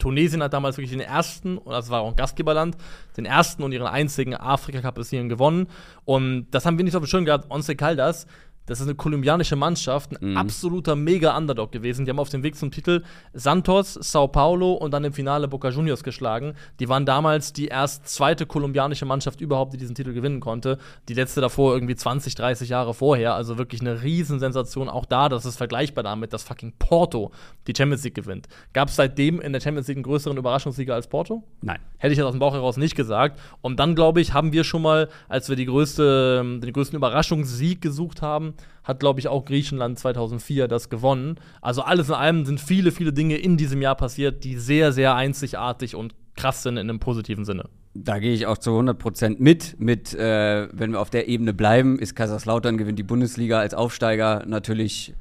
Tunesien 0.00 0.42
hat 0.42 0.52
damals 0.52 0.76
wirklich 0.76 0.90
den 0.90 1.00
ersten, 1.00 1.58
und 1.58 1.72
das 1.72 1.90
war 1.90 2.00
auch 2.00 2.08
ein 2.08 2.16
Gastgeberland, 2.16 2.76
den 3.16 3.24
ersten 3.24 3.62
und 3.62 3.70
ihren 3.72 3.86
einzigen 3.86 4.34
Afrika-Cup 4.34 4.96
bis 4.96 5.10
gewonnen. 5.10 5.68
Und 6.04 6.48
das 6.50 6.66
haben 6.66 6.76
wir 6.78 6.84
nicht 6.84 6.96
auf 6.96 7.02
dem 7.04 7.06
Schirm 7.06 7.24
gehabt. 7.24 7.50
Once 7.50 7.70
Caldas, 7.76 8.26
Das 8.66 8.78
ist 8.78 8.86
eine 8.86 8.94
kolumbianische 8.94 9.56
Mannschaft, 9.56 10.12
ein 10.12 10.30
Mhm. 10.30 10.36
absoluter 10.36 10.94
Mega-Underdog 10.94 11.72
gewesen. 11.72 12.04
Die 12.04 12.10
haben 12.10 12.20
auf 12.20 12.28
dem 12.28 12.44
Weg 12.44 12.54
zum 12.54 12.70
Titel 12.70 13.02
Santos, 13.32 13.94
Sao 13.94 14.28
Paulo 14.28 14.74
und 14.74 14.92
dann 14.92 15.02
im 15.02 15.12
Finale 15.12 15.48
Boca 15.48 15.70
Juniors 15.70 16.04
geschlagen. 16.04 16.54
Die 16.78 16.88
waren 16.88 17.04
damals 17.04 17.52
die 17.52 17.66
erst 17.66 18.06
zweite 18.08 18.46
kolumbianische 18.46 19.06
Mannschaft 19.06 19.40
überhaupt, 19.40 19.72
die 19.72 19.76
diesen 19.78 19.96
Titel 19.96 20.12
gewinnen 20.12 20.38
konnte. 20.38 20.78
Die 21.08 21.14
letzte 21.14 21.40
davor 21.40 21.74
irgendwie 21.74 21.96
20, 21.96 22.36
30 22.36 22.68
Jahre 22.68 22.94
vorher. 22.94 23.34
Also 23.34 23.58
wirklich 23.58 23.80
eine 23.80 24.02
Riesensensation. 24.02 24.88
Auch 24.88 25.04
da, 25.04 25.28
das 25.28 25.46
ist 25.46 25.56
vergleichbar 25.56 26.04
damit, 26.04 26.32
dass 26.32 26.44
fucking 26.44 26.74
Porto 26.78 27.32
die 27.66 27.72
Champions 27.76 28.04
League 28.04 28.14
gewinnt. 28.14 28.46
Gab 28.72 28.88
es 28.88 28.96
seitdem 28.96 29.40
in 29.40 29.52
der 29.52 29.60
Champions 29.60 29.88
League 29.88 29.96
einen 29.96 30.04
größeren 30.04 30.36
Überraschungssieger 30.36 30.94
als 30.94 31.08
Porto? 31.08 31.42
Nein. 31.62 31.80
Hätte 31.98 32.12
ich 32.12 32.18
jetzt 32.18 32.26
aus 32.26 32.32
dem 32.34 32.40
Bauch 32.40 32.54
heraus 32.54 32.76
nicht 32.76 32.94
gesagt. 32.94 33.40
Und 33.62 33.80
dann, 33.80 33.94
glaube 33.96 34.20
ich, 34.20 34.32
haben 34.32 34.52
wir 34.52 34.62
schon 34.64 34.82
mal, 34.82 35.08
als 35.28 35.48
wir 35.48 35.56
die 35.56 35.66
größte, 35.66 36.60
den 36.62 36.72
größten 36.72 36.96
Überraschungssieg 36.96 37.80
gesucht 37.80 38.22
haben, 38.22 38.54
hat, 38.84 39.00
glaube 39.00 39.20
ich, 39.20 39.28
auch 39.28 39.44
Griechenland 39.44 39.98
2004 39.98 40.68
das 40.68 40.88
gewonnen. 40.88 41.36
Also 41.60 41.82
alles 41.82 42.08
in 42.08 42.14
allem 42.14 42.44
sind 42.44 42.60
viele, 42.60 42.92
viele 42.92 43.12
Dinge 43.12 43.36
in 43.36 43.56
diesem 43.56 43.82
Jahr 43.82 43.94
passiert, 43.94 44.44
die 44.44 44.56
sehr, 44.56 44.92
sehr 44.92 45.14
einzigartig 45.14 45.94
und 45.94 46.14
krass 46.36 46.62
sind 46.62 46.76
in 46.76 46.88
einem 46.88 47.00
positiven 47.00 47.44
Sinne. 47.44 47.68
Da 47.94 48.18
gehe 48.18 48.32
ich 48.32 48.46
auch 48.46 48.58
zu 48.58 48.70
100% 48.70 49.36
mit. 49.38 49.78
Mit, 49.78 50.14
äh, 50.14 50.68
wenn 50.72 50.92
wir 50.92 51.00
auf 51.00 51.10
der 51.10 51.28
Ebene 51.28 51.52
bleiben, 51.52 51.98
ist 51.98 52.14
Kaiserslautern 52.14 52.78
gewinnt 52.78 52.98
die 52.98 53.04
Bundesliga 53.04 53.58
als 53.58 53.74
Aufsteiger 53.74 54.44
natürlich 54.46 55.14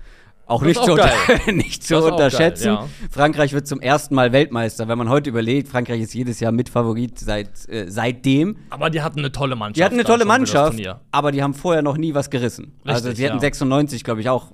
auch 0.49 0.61
nicht 0.61 0.77
ist 0.77 0.85
zu, 0.85 0.93
auch 0.93 0.97
unter 0.97 1.51
nicht 1.51 1.83
zu 1.83 1.97
auch 1.97 2.11
unterschätzen. 2.11 2.65
geil, 2.75 2.85
ja. 3.01 3.07
Frankreich 3.11 3.53
wird 3.53 3.67
zum 3.67 3.79
ersten 3.81 4.15
Mal 4.15 4.31
Weltmeister. 4.31 4.87
Wenn 4.87 4.97
man 4.97 5.09
heute 5.09 5.29
überlegt, 5.29 5.67
Frankreich 5.69 6.01
ist 6.01 6.13
jedes 6.13 6.39
Jahr 6.39 6.51
Mitfavorit 6.51 7.19
seit, 7.19 7.49
äh, 7.69 7.85
seitdem. 7.89 8.57
Aber 8.69 8.89
die 8.89 9.01
hatten 9.01 9.19
eine 9.19 9.31
tolle 9.31 9.55
Mannschaft. 9.55 9.77
Die 9.77 9.83
hatten 9.83 9.95
eine 9.95 10.03
tolle 10.03 10.25
Mannschaft, 10.25 10.79
aber 11.11 11.31
die 11.31 11.41
haben 11.43 11.53
vorher 11.53 11.81
noch 11.81 11.97
nie 11.97 12.13
was 12.13 12.29
gerissen. 12.29 12.73
also 12.83 13.09
Richtig, 13.09 13.17
sie 13.17 13.25
hatten 13.27 13.37
ja. 13.37 13.41
96, 13.41 14.03
glaube 14.03 14.21
ich, 14.21 14.29
auch 14.29 14.51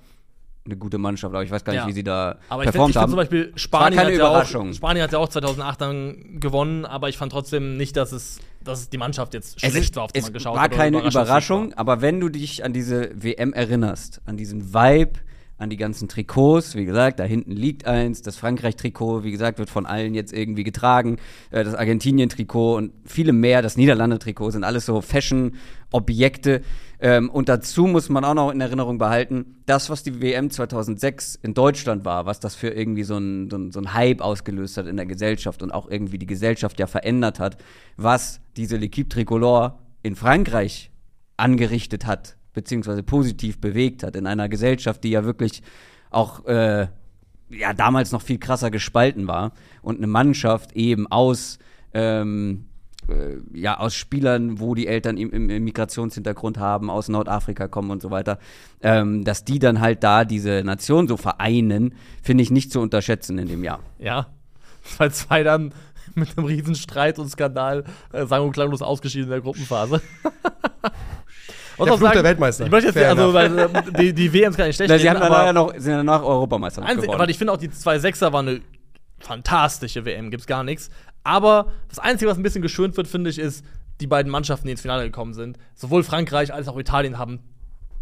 eine 0.64 0.76
gute 0.76 0.98
Mannschaft, 0.98 1.32
aber 1.32 1.44
ich 1.44 1.50
weiß 1.52 1.62
gar 1.62 1.72
nicht, 1.74 1.82
Ja. 1.82 1.86
wie 1.88 1.92
sie 1.92 2.02
da 2.02 2.38
Aber 2.48 2.62
ich 2.64 2.66
finde 2.66 2.72
performt 2.72 2.92
find 2.94 3.02
haben. 3.02 3.10
zum 3.10 3.16
Beispiel, 3.18 3.42
Es 3.44 3.52
war 3.52 3.58
Spanien 3.58 3.98
keine 4.00 4.12
hat, 4.12 4.18
ja 4.18 4.58
auch, 4.60 4.72
Spanien 4.74 5.02
hat 5.04 5.12
ja 5.12 5.18
auch 5.20 5.28
2008 5.28 5.80
dann 5.80 6.40
gewonnen, 6.40 6.84
aber 6.84 7.08
ich 7.08 7.16
fand 7.16 7.30
trotzdem 7.30 7.76
nicht, 7.76 7.96
dass 7.96 8.10
es, 8.10 8.40
dass 8.64 8.88
die 8.90 8.98
Mannschaft 8.98 9.32
jetzt 9.34 9.62
Es, 9.62 9.70
schlecht 9.70 9.90
ist, 9.90 9.96
war, 9.96 10.02
auf 10.02 10.12
die 10.12 10.18
es 10.18 10.24
man 10.24 10.32
geschaut 10.32 10.56
war 10.56 10.62
hat. 10.64 10.70
oder 10.72 10.76
keine 10.76 10.96
Überraschungssieg 10.98 11.22
Überraschung, 11.22 11.70
war. 11.70 11.78
aber 11.78 12.00
wenn 12.02 12.18
du 12.18 12.28
dich 12.30 12.64
an 12.64 12.72
diese 12.72 13.10
WM 13.14 13.52
erinnerst, 13.52 14.20
an 14.26 14.36
diesen 14.36 14.74
Vibe, 14.74 15.20
an 15.58 15.70
die 15.70 15.76
ganzen 15.76 16.08
Trikots, 16.08 16.74
wie 16.74 16.84
gesagt, 16.84 17.18
da 17.18 17.24
hinten 17.24 17.52
liegt 17.52 17.86
eins, 17.86 18.20
das 18.20 18.36
Frankreich-Trikot, 18.36 19.24
wie 19.24 19.30
gesagt, 19.30 19.58
wird 19.58 19.70
von 19.70 19.86
allen 19.86 20.14
jetzt 20.14 20.32
irgendwie 20.32 20.64
getragen, 20.64 21.16
äh, 21.50 21.64
das 21.64 21.74
Argentinien-Trikot 21.74 22.76
und 22.76 22.92
viele 23.04 23.32
mehr, 23.32 23.62
das 23.62 23.76
Niederlande-Trikot 23.76 24.50
sind 24.50 24.64
alles 24.64 24.84
so 24.84 25.00
Fashion-Objekte. 25.00 26.60
Ähm, 27.00 27.30
und 27.30 27.48
dazu 27.48 27.86
muss 27.86 28.08
man 28.10 28.24
auch 28.24 28.34
noch 28.34 28.50
in 28.50 28.60
Erinnerung 28.60 28.98
behalten, 28.98 29.62
das, 29.64 29.88
was 29.88 30.02
die 30.02 30.20
WM 30.20 30.50
2006 30.50 31.38
in 31.42 31.54
Deutschland 31.54 32.04
war, 32.04 32.26
was 32.26 32.38
das 32.38 32.54
für 32.54 32.68
irgendwie 32.68 33.04
so 33.04 33.16
ein, 33.16 33.48
so 33.50 33.56
ein, 33.56 33.72
so 33.72 33.80
ein 33.80 33.94
Hype 33.94 34.20
ausgelöst 34.20 34.76
hat 34.76 34.86
in 34.86 34.96
der 34.96 35.06
Gesellschaft 35.06 35.62
und 35.62 35.72
auch 35.72 35.90
irgendwie 35.90 36.18
die 36.18 36.26
Gesellschaft 36.26 36.78
ja 36.78 36.86
verändert 36.86 37.40
hat, 37.40 37.56
was 37.96 38.40
diese 38.56 38.76
L'Equipe 38.76 39.08
Tricolore 39.08 39.78
in 40.02 40.16
Frankreich 40.16 40.90
angerichtet 41.36 42.06
hat, 42.06 42.36
beziehungsweise 42.56 43.04
positiv 43.04 43.60
bewegt 43.60 44.02
hat, 44.02 44.16
in 44.16 44.26
einer 44.26 44.48
Gesellschaft, 44.48 45.04
die 45.04 45.10
ja 45.10 45.24
wirklich 45.24 45.62
auch 46.10 46.44
äh, 46.46 46.88
ja, 47.50 47.72
damals 47.74 48.10
noch 48.12 48.22
viel 48.22 48.38
krasser 48.38 48.70
gespalten 48.70 49.28
war 49.28 49.52
und 49.82 49.98
eine 49.98 50.06
Mannschaft 50.06 50.72
eben 50.72 51.06
aus 51.06 51.58
ähm, 51.92 52.64
äh, 53.08 53.36
ja, 53.52 53.78
aus 53.78 53.94
Spielern, 53.94 54.58
wo 54.58 54.74
die 54.74 54.86
Eltern 54.86 55.18
im, 55.18 55.30
im, 55.30 55.64
Migrationshintergrund 55.64 56.58
haben, 56.58 56.90
aus 56.90 57.08
Nordafrika 57.08 57.68
kommen 57.68 57.90
und 57.90 58.00
so 58.02 58.10
weiter, 58.10 58.38
ähm, 58.82 59.22
dass 59.22 59.44
die 59.44 59.58
dann 59.58 59.80
halt 59.80 60.02
da 60.02 60.24
diese 60.24 60.62
Nation 60.64 61.06
so 61.06 61.16
vereinen, 61.16 61.94
finde 62.22 62.42
ich 62.42 62.50
nicht 62.50 62.72
zu 62.72 62.80
unterschätzen 62.80 63.38
in 63.38 63.48
dem 63.48 63.62
Jahr. 63.62 63.80
Ja. 63.98 64.28
Weil 64.98 65.12
zwei 65.12 65.42
dann 65.42 65.72
mit 66.14 66.36
einem 66.36 66.46
Riesenstreit 66.46 67.18
und 67.18 67.28
Skandal 67.28 67.84
äh, 68.12 68.24
sang- 68.26 68.44
und 68.44 68.52
klanglos 68.52 68.82
ausgeschieden 68.82 69.26
in 69.26 69.30
der 69.30 69.40
Gruppenphase. 69.42 70.00
Und 71.76 71.86
Der 71.86 71.94
auch 71.94 71.98
Fluch 71.98 72.12
der 72.12 72.24
Weltmeister. 72.24 72.64
Ich 72.64 72.70
möchte 72.70 72.86
jetzt, 72.86 72.98
Fair 72.98 73.10
also, 73.10 73.34
weil, 73.34 73.58
äh, 73.58 73.68
die, 73.98 74.12
die 74.12 74.32
WMs 74.32 74.56
kann 74.56 74.66
nicht 74.66 74.76
schlecht 74.76 74.90
Na, 74.90 74.98
sie 74.98 75.10
haben 75.10 75.20
aber 75.20 75.44
ja 75.44 75.52
noch, 75.52 75.72
sind 75.76 75.92
danach 75.92 76.22
Europameister 76.22 76.82
geworden. 76.82 77.18
weil 77.18 77.30
ich 77.30 77.38
finde 77.38 77.52
auch 77.52 77.58
die 77.58 77.70
zwei 77.70 77.98
Sechser 77.98 78.32
war 78.32 78.40
eine 78.40 78.60
fantastische 79.18 80.04
WM, 80.04 80.30
gibt's 80.30 80.46
gar 80.46 80.64
nichts. 80.64 80.90
Aber 81.24 81.72
das 81.88 81.98
Einzige, 81.98 82.30
was 82.30 82.38
ein 82.38 82.42
bisschen 82.42 82.62
geschönt 82.62 82.96
wird, 82.96 83.08
finde 83.08 83.30
ich, 83.30 83.38
ist, 83.38 83.64
die 84.00 84.06
beiden 84.06 84.30
Mannschaften, 84.30 84.66
die 84.66 84.72
ins 84.72 84.82
Finale 84.82 85.04
gekommen 85.04 85.34
sind, 85.34 85.58
sowohl 85.74 86.02
Frankreich 86.02 86.52
als 86.52 86.68
auch 86.68 86.78
Italien 86.78 87.18
haben 87.18 87.40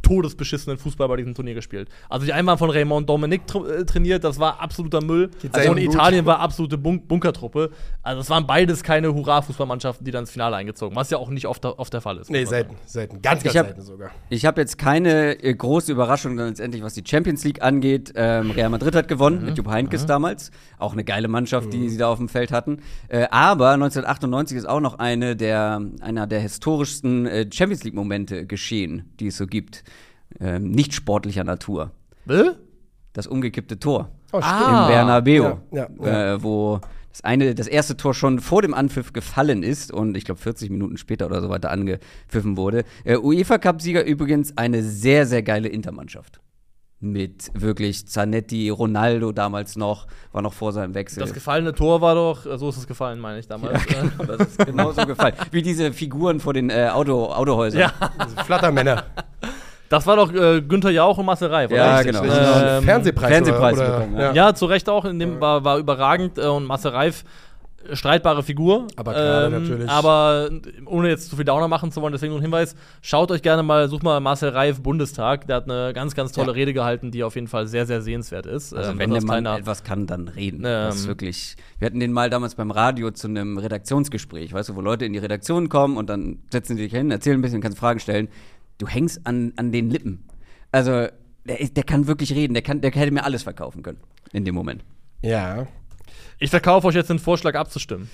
todesbeschissenen 0.05 0.79
Fußball 0.79 1.09
bei 1.09 1.17
diesem 1.17 1.35
Turnier 1.35 1.55
gespielt. 1.55 1.89
Also 2.09 2.25
die 2.27 2.33
einen 2.33 2.47
waren 2.47 2.59
von 2.59 2.71
Raymond 2.71 3.09
Dominic 3.09 3.47
tra 3.47 3.67
äh, 3.67 3.85
trainiert, 3.85 4.23
das 4.25 4.39
war 4.39 4.61
absoluter 4.61 5.03
Müll. 5.03 5.31
Geht's 5.43 5.55
Also 5.57 5.73
und? 5.73 5.79
Italien 5.79 6.25
war 6.27 6.39
absolute 6.41 6.79
Bunk 6.79 7.09
Bunkertruppe. 7.09 7.71
Also 8.03 8.21
es 8.21 8.31
waren 8.31 8.47
beides 8.47 8.83
keine 8.83 9.13
Hurra-Fußballmannschaften, 9.15 10.05
die 10.05 10.11
dann 10.11 10.23
ins 10.25 10.31
Finale 10.31 10.57
eingezogen, 10.57 10.95
was 10.97 11.11
ja 11.11 11.19
auch 11.19 11.31
nicht 11.31 11.47
oft, 11.47 11.65
oft 11.65 11.93
der 11.93 12.01
Fall 12.01 12.19
ist. 12.19 12.31
Nee, 12.31 12.45
selten, 12.45 12.77
selten. 12.87 13.21
Ganz, 13.23 13.43
ganz 13.43 13.57
hab- 13.57 13.67
selten 13.67 13.81
sogar. 13.83 14.11
Ich 14.29 14.47
habe 14.47 14.61
jetzt 14.61 14.79
keine 14.79 15.43
äh, 15.43 15.55
große 15.55 15.91
Überraschung 15.91 16.37
dann 16.37 16.49
letztendlich, 16.49 16.83
was 16.83 16.95
die 16.95 17.03
Champions 17.07 17.43
League 17.45 17.63
angeht. 17.63 18.13
Ähm, 18.15 18.51
Real 18.53 18.69
Madrid 18.71 18.95
hat 18.95 19.09
gewonnen 19.09 19.41
Mhm. 19.41 19.45
mit 19.47 19.59
Jupp 19.59 19.69
Heynckes 19.69 20.07
damals. 20.07 20.51
Auch 20.79 20.93
eine 20.93 21.05
geile 21.05 21.29
Mannschaft, 21.29 21.73
die 21.73 21.89
sie 21.89 21.97
da 21.97 22.09
auf 22.09 22.19
dem 22.19 22.29
Feld 22.29 22.53
hatten. 22.53 22.79
Äh, 23.09 23.27
aber 23.31 23.71
1998 23.71 24.59
ist 24.59 24.69
auch 24.69 24.81
noch 24.81 24.99
eine 24.99 25.35
der, 25.37 25.81
einer 26.01 26.27
der 26.27 26.41
historischsten 26.41 27.27
äh, 27.27 27.47
Champions 27.53 27.85
League-Momente 27.85 28.47
geschehen, 28.47 29.11
die 29.21 29.29
es 29.29 29.37
so 29.37 29.47
gibt. 29.47 29.85
Ähm, 30.41 30.71
nicht 30.71 30.95
sportlicher 30.95 31.45
Natur. 31.45 31.91
sagen. 32.27 32.51
Das 33.13 33.27
umgekippte 33.29 33.79
Tor 33.79 34.11
Oh, 34.33 34.41
Ah. 34.43 34.87
im 34.87 34.93
Bernabeu, 34.93 35.43
Ja, 35.43 35.59
ja, 35.71 35.89
ja. 36.01 36.35
Äh, 36.35 36.43
wo 36.43 36.81
das 37.13 37.23
eine, 37.23 37.55
das 37.55 37.69
erste 37.69 37.97
Tor 37.97 38.13
schon 38.15 38.41
vor 38.41 38.61
dem 38.63 38.75
Anpfiff 38.75 39.13
gefallen 39.13 39.63
ist 39.63 39.93
und 39.93 40.17
ich 40.17 40.25
glaube 40.25 40.41
40 40.41 40.71
Minuten 40.71 40.97
später 40.97 41.27
oder 41.27 41.41
so 41.41 41.49
weiter 41.49 41.71
angepfiffen 41.71 42.57
wurde. 42.57 42.83
Äh, 43.05 43.17
UEFA 43.19 43.59
Cup-Sieger 43.59 44.05
übrigens 44.05 44.59
eine 44.59 44.83
sehr, 44.83 45.27
sehr 45.27 45.45
geile 45.45 45.69
Intermannschaft. 45.69 46.41
Mit 46.99 47.51
wirklich 47.55 48.09
Zanetti, 48.09 48.71
Ronaldo 48.71 49.31
damals 49.31 49.77
noch, 49.77 50.07
war 50.33 50.43
noch 50.43 50.55
vor 50.55 50.73
seinem 50.73 50.95
Wechsel. 50.95 51.21
Das 51.21 51.33
gefallene 51.35 51.75
Tor 51.75 52.01
war 52.01 52.17
doch, 52.17 52.47
äh, 52.47 52.59
so 52.59 52.71
ist 52.71 52.79
es 52.79 52.87
gefallen, 52.89 53.21
meine 53.21 53.39
ich 53.39 53.47
damals. 53.47 53.85
ja, 53.93 54.03
genau, 54.03 54.25
das 54.37 54.49
ist 54.49 54.67
genauso 54.67 55.07
gefallen. 55.07 55.35
Wie 55.53 55.63
diese 55.63 55.93
Figuren 55.93 56.41
vor 56.41 56.55
den 56.55 56.71
äh, 56.71 56.89
Auto, 56.93 57.27
Autohäusern. 57.27 57.81
ja, 57.83 57.93
Flattermänner. 58.45 59.05
das 59.89 60.07
war 60.07 60.17
doch 60.17 60.33
äh, 60.33 60.61
Günther 60.63 60.91
Jauch 60.91 61.19
und 61.19 61.27
Marcel 61.27 61.49
Reif, 61.49 61.71
oder? 61.71 61.77
Ja, 61.79 61.97
Richtig. 61.99 62.21
genau. 62.21 62.33
Ähm, 62.35 62.83
Fernsehpreis. 62.85 63.31
Fernsehpreis 63.31 63.79
oder, 63.79 63.91
bekommen, 63.91 64.15
oder, 64.15 64.23
ja. 64.23 64.29
ja. 64.33 64.47
Ja, 64.49 64.55
zu 64.55 64.67
Recht 64.67 64.89
auch. 64.89 65.05
In 65.05 65.19
dem 65.19 65.41
war, 65.41 65.65
war 65.65 65.79
überragend 65.79 66.39
äh, 66.39 66.47
und 66.47 66.65
Marcel 66.65 66.91
Reif 66.93 67.25
streitbare 67.93 68.43
Figur. 68.43 68.87
Aber 68.97 69.13
gerade 69.13 69.61
natürlich. 69.61 69.91
Aber 69.91 70.49
ohne 70.87 71.09
jetzt 71.11 71.29
zu 71.29 71.37
viel 71.37 71.45
Downer 71.45 71.69
machen 71.69 71.93
zu 71.93 72.01
wollen, 72.01 72.13
deswegen 72.13 72.31
nur 72.33 72.41
ein 72.41 72.43
Hinweis: 72.43 72.75
Schaut 73.03 73.31
euch 73.31 73.43
gerne 73.43 73.63
mal, 73.63 73.89
sucht 73.89 74.03
mal 74.03 74.21
Marcel 74.21 74.51
Reif 74.51 74.81
Bundestag. 74.83 75.47
Der 75.47 75.57
hat 75.57 75.71
eine 75.71 75.93
ganz, 75.93 76.15
ganz 76.15 76.33
tolle 76.33 76.49
Ja. 76.49 76.53
Rede 76.55 76.73
gehalten, 76.73 77.11
die 77.11 77.23
auf 77.25 77.35
jeden 77.35 77.47
Fall 77.49 77.67
sehr, 77.67 77.85
sehr 77.87 78.01
sehenswert 78.01 78.47
ist. 78.47 78.75
Also 78.75 78.93
Ähm, 78.93 78.99
wenn 78.99 79.11
das 79.11 79.21
der 79.21 79.27
Mann 79.27 79.45
kleiner- 79.45 79.59
etwas 79.59 79.85
kann, 79.85 80.07
dann 80.07 80.29
reden. 80.29 80.59
Ähm. 80.59 80.63
das 80.63 80.97
ist 80.97 81.09
wirklich. 81.09 81.57
Wir 81.79 81.87
hatten 81.87 82.01
den 82.01 82.13
mal 82.13 82.31
damals 82.31 82.55
beim 82.55 82.71
Radio 82.71 83.11
zu 83.11 83.29
einem 83.29 83.59
Redaktionsgespräch, 83.59 84.53
weißt 84.55 84.71
du, 84.71 84.77
wo 84.77 84.81
Leute 84.81 85.05
in 85.05 85.13
die 85.13 85.19
Redaktion 85.19 85.69
kommen 85.69 85.97
und 85.99 86.09
dann 86.09 86.39
setzen 86.51 86.77
sie 86.77 86.85
dich 86.85 86.93
hin, 86.93 87.11
erzählen 87.11 87.39
ein 87.39 87.43
bisschen, 87.43 87.61
kannst 87.61 87.79
Fragen 87.79 88.01
stellen. 88.01 88.29
Du 88.79 88.89
hängst 88.89 89.27
an, 89.27 89.53
an 89.57 89.73
den 89.73 89.91
Lippen. 89.91 90.25
Also 90.73 91.09
der, 91.45 91.69
der 91.69 91.85
kann 91.85 92.07
wirklich 92.07 92.33
reden, 92.33 92.55
der 92.55 92.63
kann, 92.63 92.81
der 92.81 92.91
hätte 92.91 93.13
mir 93.13 93.25
alles 93.25 93.43
verkaufen 93.43 93.83
können 93.83 94.01
in 94.33 94.45
dem 94.45 94.55
Moment. 94.55 94.85
ja. 95.23 95.67
Ich 96.39 96.51
verkaufe 96.51 96.89
euch 96.89 96.95
jetzt 96.97 97.09
den 97.11 97.19
Vorschlag 97.21 97.55
abzustimmen. 97.55 98.11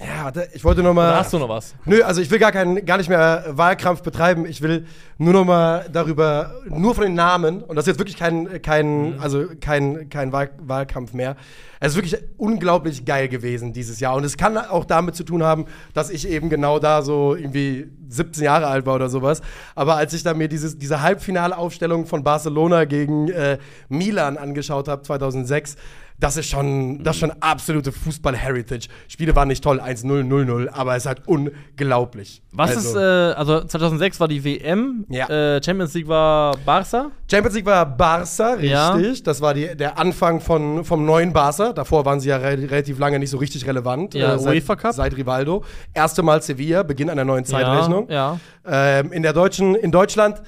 Ja, 0.00 0.24
warte, 0.24 0.48
ich 0.52 0.64
wollte 0.64 0.82
noch 0.82 0.94
mal. 0.94 1.08
Oder 1.08 1.18
hast 1.18 1.32
du 1.32 1.38
noch 1.38 1.48
was? 1.48 1.74
Nö, 1.84 2.02
also 2.02 2.20
ich 2.20 2.30
will 2.30 2.38
gar, 2.38 2.52
keinen, 2.52 2.84
gar 2.86 2.98
nicht 2.98 3.08
mehr 3.08 3.44
Wahlkampf 3.48 4.02
betreiben. 4.02 4.46
Ich 4.46 4.62
will 4.62 4.86
nur 5.18 5.32
noch 5.32 5.44
mal 5.44 5.86
darüber, 5.92 6.54
nur 6.68 6.94
von 6.94 7.04
den 7.04 7.14
Namen, 7.14 7.62
und 7.62 7.74
das 7.74 7.84
ist 7.84 7.88
jetzt 7.88 7.98
wirklich 7.98 8.16
kein, 8.16 8.62
kein, 8.62 9.18
also 9.20 9.46
kein, 9.60 10.08
kein 10.08 10.32
Wahl, 10.32 10.50
Wahlkampf 10.58 11.14
mehr. 11.14 11.36
Es 11.80 11.92
ist 11.92 11.96
wirklich 11.96 12.16
unglaublich 12.36 13.04
geil 13.04 13.28
gewesen 13.28 13.72
dieses 13.72 13.98
Jahr. 13.98 14.14
Und 14.14 14.24
es 14.24 14.36
kann 14.36 14.56
auch 14.56 14.84
damit 14.84 15.16
zu 15.16 15.24
tun 15.24 15.42
haben, 15.42 15.66
dass 15.94 16.10
ich 16.10 16.28
eben 16.28 16.48
genau 16.48 16.78
da 16.78 17.02
so 17.02 17.34
irgendwie 17.34 17.88
17 18.08 18.44
Jahre 18.44 18.66
alt 18.68 18.86
war 18.86 18.94
oder 18.94 19.08
sowas. 19.08 19.42
Aber 19.74 19.96
als 19.96 20.12
ich 20.12 20.22
dann 20.22 20.38
mir 20.38 20.48
dieses, 20.48 20.78
diese 20.78 21.02
Halbfinalaufstellung 21.02 22.06
von 22.06 22.22
Barcelona 22.22 22.84
gegen 22.84 23.28
äh, 23.28 23.58
Milan 23.88 24.36
angeschaut 24.36 24.88
habe, 24.88 25.02
2006, 25.02 25.76
das 26.20 26.36
ist 26.36 26.48
schon, 26.50 27.02
das 27.04 27.16
ist 27.16 27.20
schon 27.20 27.32
absolute 27.40 27.92
Fußball-Heritage. 27.92 28.88
Spiele 29.06 29.34
waren 29.36 29.48
nicht 29.48 29.62
toll, 29.62 29.80
1-0, 29.80 30.04
0-0, 30.24 30.68
aber 30.72 30.96
es 30.96 31.04
ist 31.04 31.06
halt 31.06 31.22
unglaublich. 31.26 32.42
Was 32.52 32.70
also, 32.76 32.88
ist, 32.90 32.96
äh, 32.96 32.98
also 33.38 33.64
2006 33.64 34.18
war 34.18 34.26
die 34.28 34.42
WM, 34.42 35.04
Ja. 35.08 35.28
äh, 35.28 35.62
Champions 35.62 35.94
League 35.94 36.08
war 36.08 36.56
Barca. 36.64 37.10
Champions 37.30 37.54
League 37.54 37.66
war 37.66 37.86
Barca, 37.86 38.54
richtig. 38.54 38.70
Ja. 38.70 38.98
Das 39.24 39.40
war 39.40 39.54
die, 39.54 39.76
der 39.76 39.98
Anfang 39.98 40.40
von, 40.40 40.84
vom 40.84 41.04
neuen 41.04 41.32
Barca. 41.32 41.72
Davor 41.72 42.04
waren 42.04 42.18
sie 42.20 42.30
ja 42.30 42.36
re 42.38 42.58
relativ 42.68 42.98
lange 42.98 43.18
nicht 43.18 43.30
so 43.30 43.38
richtig 43.38 43.66
relevant. 43.66 44.14
äh, 44.14 44.20
Ja, 44.20 44.38
seit, 44.38 44.54
UEFA 44.54 44.76
Cup. 44.76 44.94
Seit 44.94 45.16
Rivaldo. 45.16 45.64
Erste 45.94 46.22
Mal 46.22 46.42
Sevilla, 46.42 46.82
Beginn 46.82 47.10
einer 47.10 47.24
neuen 47.24 47.44
Zeitrechnung. 47.44 48.08
Ja, 48.08 48.38
ja. 48.66 48.98
Ähm, 49.00 49.12
in 49.12 49.22
der 49.22 49.32
deutschen, 49.32 49.74
in 49.76 49.92
Deutschland 49.92 50.42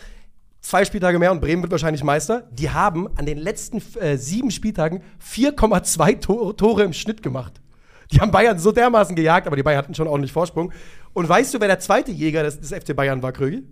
zwei 0.61 0.85
Spieltage 0.85 1.19
mehr 1.19 1.33
und 1.33 1.41
Bremen 1.41 1.63
wird 1.63 1.73
wahrscheinlich 1.73 2.05
Meister. 2.05 2.49
Die 2.53 2.71
haben 2.71 3.09
an 3.17 3.27
den 3.27 3.39
letzten 3.39 3.83
äh, 3.99 4.17
sieben 4.17 4.51
Spieltagen 4.51 5.03
4,2 5.25 6.21
Tore, 6.21 6.57
Tore 6.57 6.83
im 6.85 6.93
Schnitt 6.93 7.23
gemacht. 7.23 7.61
Die 8.13 8.21
haben 8.21 8.31
Bayern 8.31 8.59
so 8.59 8.73
dermaßen 8.73 9.15
gejagt, 9.15 9.47
aber 9.47 9.57
die 9.57 9.63
Bayern 9.63 9.79
hatten 9.79 9.95
schon 9.95 10.09
ordentlich 10.09 10.33
Vorsprung. 10.33 10.73
Und 11.13 11.29
weißt 11.29 11.55
du, 11.55 11.61
wer 11.61 11.69
der 11.69 11.79
zweite 11.79 12.11
Jäger 12.11 12.43
des, 12.43 12.61
des 12.61 12.73
FC 12.73 12.95
Bayern 12.95 13.23
war, 13.23 13.33
Krögi? 13.33 13.63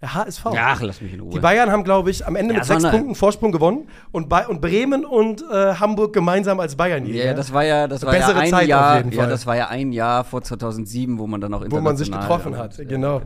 Der 0.00 0.14
HSV. 0.14 0.46
Ach, 0.56 0.80
lass 0.80 1.00
mich 1.00 1.12
in 1.12 1.18
Ruhe. 1.20 1.30
Die 1.32 1.40
Bayern 1.40 1.72
haben, 1.72 1.82
glaube 1.82 2.10
ich, 2.10 2.24
am 2.24 2.36
Ende 2.36 2.54
Ja, 2.54 2.60
mit 2.60 2.66
sechs 2.68 2.84
Punkten 2.88 3.16
Vorsprung 3.16 3.50
gewonnen 3.50 3.88
und, 4.12 4.28
Ba- 4.28 4.46
und 4.46 4.60
Bremen 4.60 5.04
und 5.04 5.42
äh, 5.50 5.74
Hamburg 5.74 6.12
gemeinsam 6.12 6.60
als 6.60 6.76
Bayernjäger. 6.76 7.24
Ja, 7.24 7.34
das 7.34 7.52
war 7.52 7.64
ja, 7.64 7.88
das 7.88 8.04
war 8.06 8.12
ja 8.14 8.20
Bessere 8.20 8.38
ein 8.38 8.50
Zeit 8.50 8.62
auf 8.62 8.68
Jahr, 8.68 9.04
ja, 9.12 9.26
das 9.26 9.44
war 9.44 9.56
ja 9.56 9.66
ein 9.68 9.90
Jahr 9.90 10.22
vor 10.22 10.40
2007, 10.42 11.18
wo 11.18 11.26
man 11.26 11.40
dann 11.40 11.52
auch 11.52 11.64
Wo 11.68 11.80
man 11.80 11.96
sich 11.96 12.06
international- 12.06 12.38
getroffen 12.38 12.56
hat, 12.56 12.88
genau. 12.88 13.20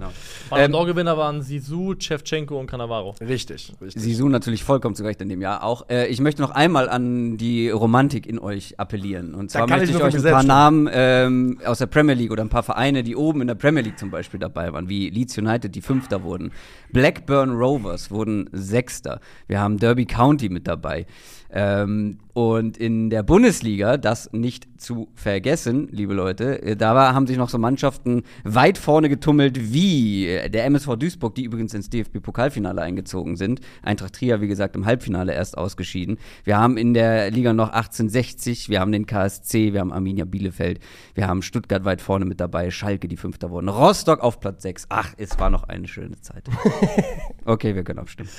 Ballon 0.49 0.65
Ähm, 0.65 0.73
d'Or-Gewinner 0.73 1.19
waren 1.19 1.43
Sisu, 1.43 1.95
Shevchenko 1.99 2.59
und 2.59 2.69
Cannavaro. 2.69 3.17
Richtig, 3.21 3.75
richtig. 3.83 4.03
Sisu 4.03 4.31
natürlich 4.31 4.65
vollkommen 4.65 4.95
zu 4.95 5.03
Recht 5.05 5.21
in 5.21 5.29
dem 5.29 5.43
Jahr 5.43 5.63
auch. 5.65 5.91
Äh, 5.91 6.07
ich 6.07 6.23
möchte 6.23 6.41
noch 6.41 6.53
einmal 6.53 6.89
an 6.89 7.37
die 7.37 7.69
Romantik 7.69 8.27
in 8.27 8.39
euch 8.39 8.81
appellieren. 8.81 9.35
Und 9.35 9.51
zwar 9.51 9.67
kann 9.67 9.79
möchte 9.81 9.91
ich 9.95 9.99
ich 9.99 10.03
euch 10.03 10.15
ein 10.17 10.23
paar 10.33 10.43
Namen 10.43 10.89
ähm, 10.91 11.59
aus 11.67 11.79
der 11.81 11.87
Premier 11.87 12.15
League 12.15 12.31
oder 12.31 12.43
ein 12.43 12.49
paar 12.49 12.63
Vereine, 12.63 13.03
die 13.03 13.15
oben 13.15 13.43
in 13.43 13.49
der 13.49 13.57
Premier 13.57 13.83
League 13.83 13.99
zum 13.99 14.11
Beispiel 14.11 14.41
dabei 14.41 14.73
waren, 14.73 14.89
wie 14.89 15.11
Leeds 15.11 15.37
United, 15.37 15.75
die 15.75 15.83
Fünfter 15.83 16.23
wurden. 16.23 16.51
Blackburn 16.93 17.51
Rovers 17.51 18.11
wurden 18.11 18.49
Sechster. 18.53 19.21
Wir 19.47 19.61
haben 19.61 19.79
Derby 19.79 20.05
County 20.05 20.49
mit 20.49 20.67
dabei. 20.69 21.07
Ähm, 21.53 22.19
und 22.33 22.79
in 22.79 23.11
der 23.11 23.23
Bundesliga, 23.23 23.99
das 23.99 24.33
nicht 24.33 24.81
zu 24.81 25.09
vergessen, 25.15 25.89
liebe 25.91 26.15
Leute, 26.15 26.63
äh, 26.63 26.77
da 26.77 26.95
war, 26.95 27.15
haben 27.15 27.27
sich 27.27 27.37
noch 27.37 27.51
so 27.51 27.59
Mannschaften 27.59 28.23
weit 28.43 28.79
vorne 28.79 29.11
getummelt, 29.11 29.73
wie 29.73 30.27
äh, 30.27 30.49
der 30.49 30.65
MSV 30.65 30.97
Duisburg, 30.97 31.35
die 31.35 31.45
übrigens 31.45 31.75
ins 31.75 31.91
DFB-Pokalfinale 31.91 32.81
eingezogen 32.81 33.37
sind. 33.37 33.61
Eintracht 33.83 34.15
Trier, 34.15 34.41
wie 34.41 34.49
gesagt, 34.49 34.77
im 34.77 34.87
Halbfinale 34.87 35.35
erst 35.35 35.59
ausgeschieden. 35.59 36.17
Wir 36.45 36.59
haben 36.59 36.79
in 36.79 36.95
der 36.95 37.31
Liga 37.31 37.53
noch 37.53 37.69
1860, 37.69 38.71
wir 38.71 38.81
haben 38.81 38.93
den 38.93 39.05
KSC, 39.05 39.75
wir 39.75 39.81
haben 39.81 39.93
Arminia 39.93 40.25
Bielefeld, 40.25 40.81
wir 41.15 41.29
haben 41.29 41.43
Stuttgart 41.43 41.85
weit 41.85 42.01
vorne 42.01 42.25
mit 42.25 42.41
dabei, 42.41 42.71
Schalke, 42.71 43.09
die 43.09 43.19
Fünfter 43.19 43.51
wurden, 43.51 43.69
Rostock 43.69 44.21
auf 44.21 44.41
Platz 44.41 44.63
6. 44.63 44.87
Ach, 44.89 45.13
es 45.19 45.39
war 45.39 45.51
noch 45.51 45.65
eine 45.65 45.87
schöne 45.87 46.19
Zeit. 46.21 46.49
Okay, 47.45 47.75
wir 47.75 47.83
können 47.83 47.99
abstimmen. 47.99 48.31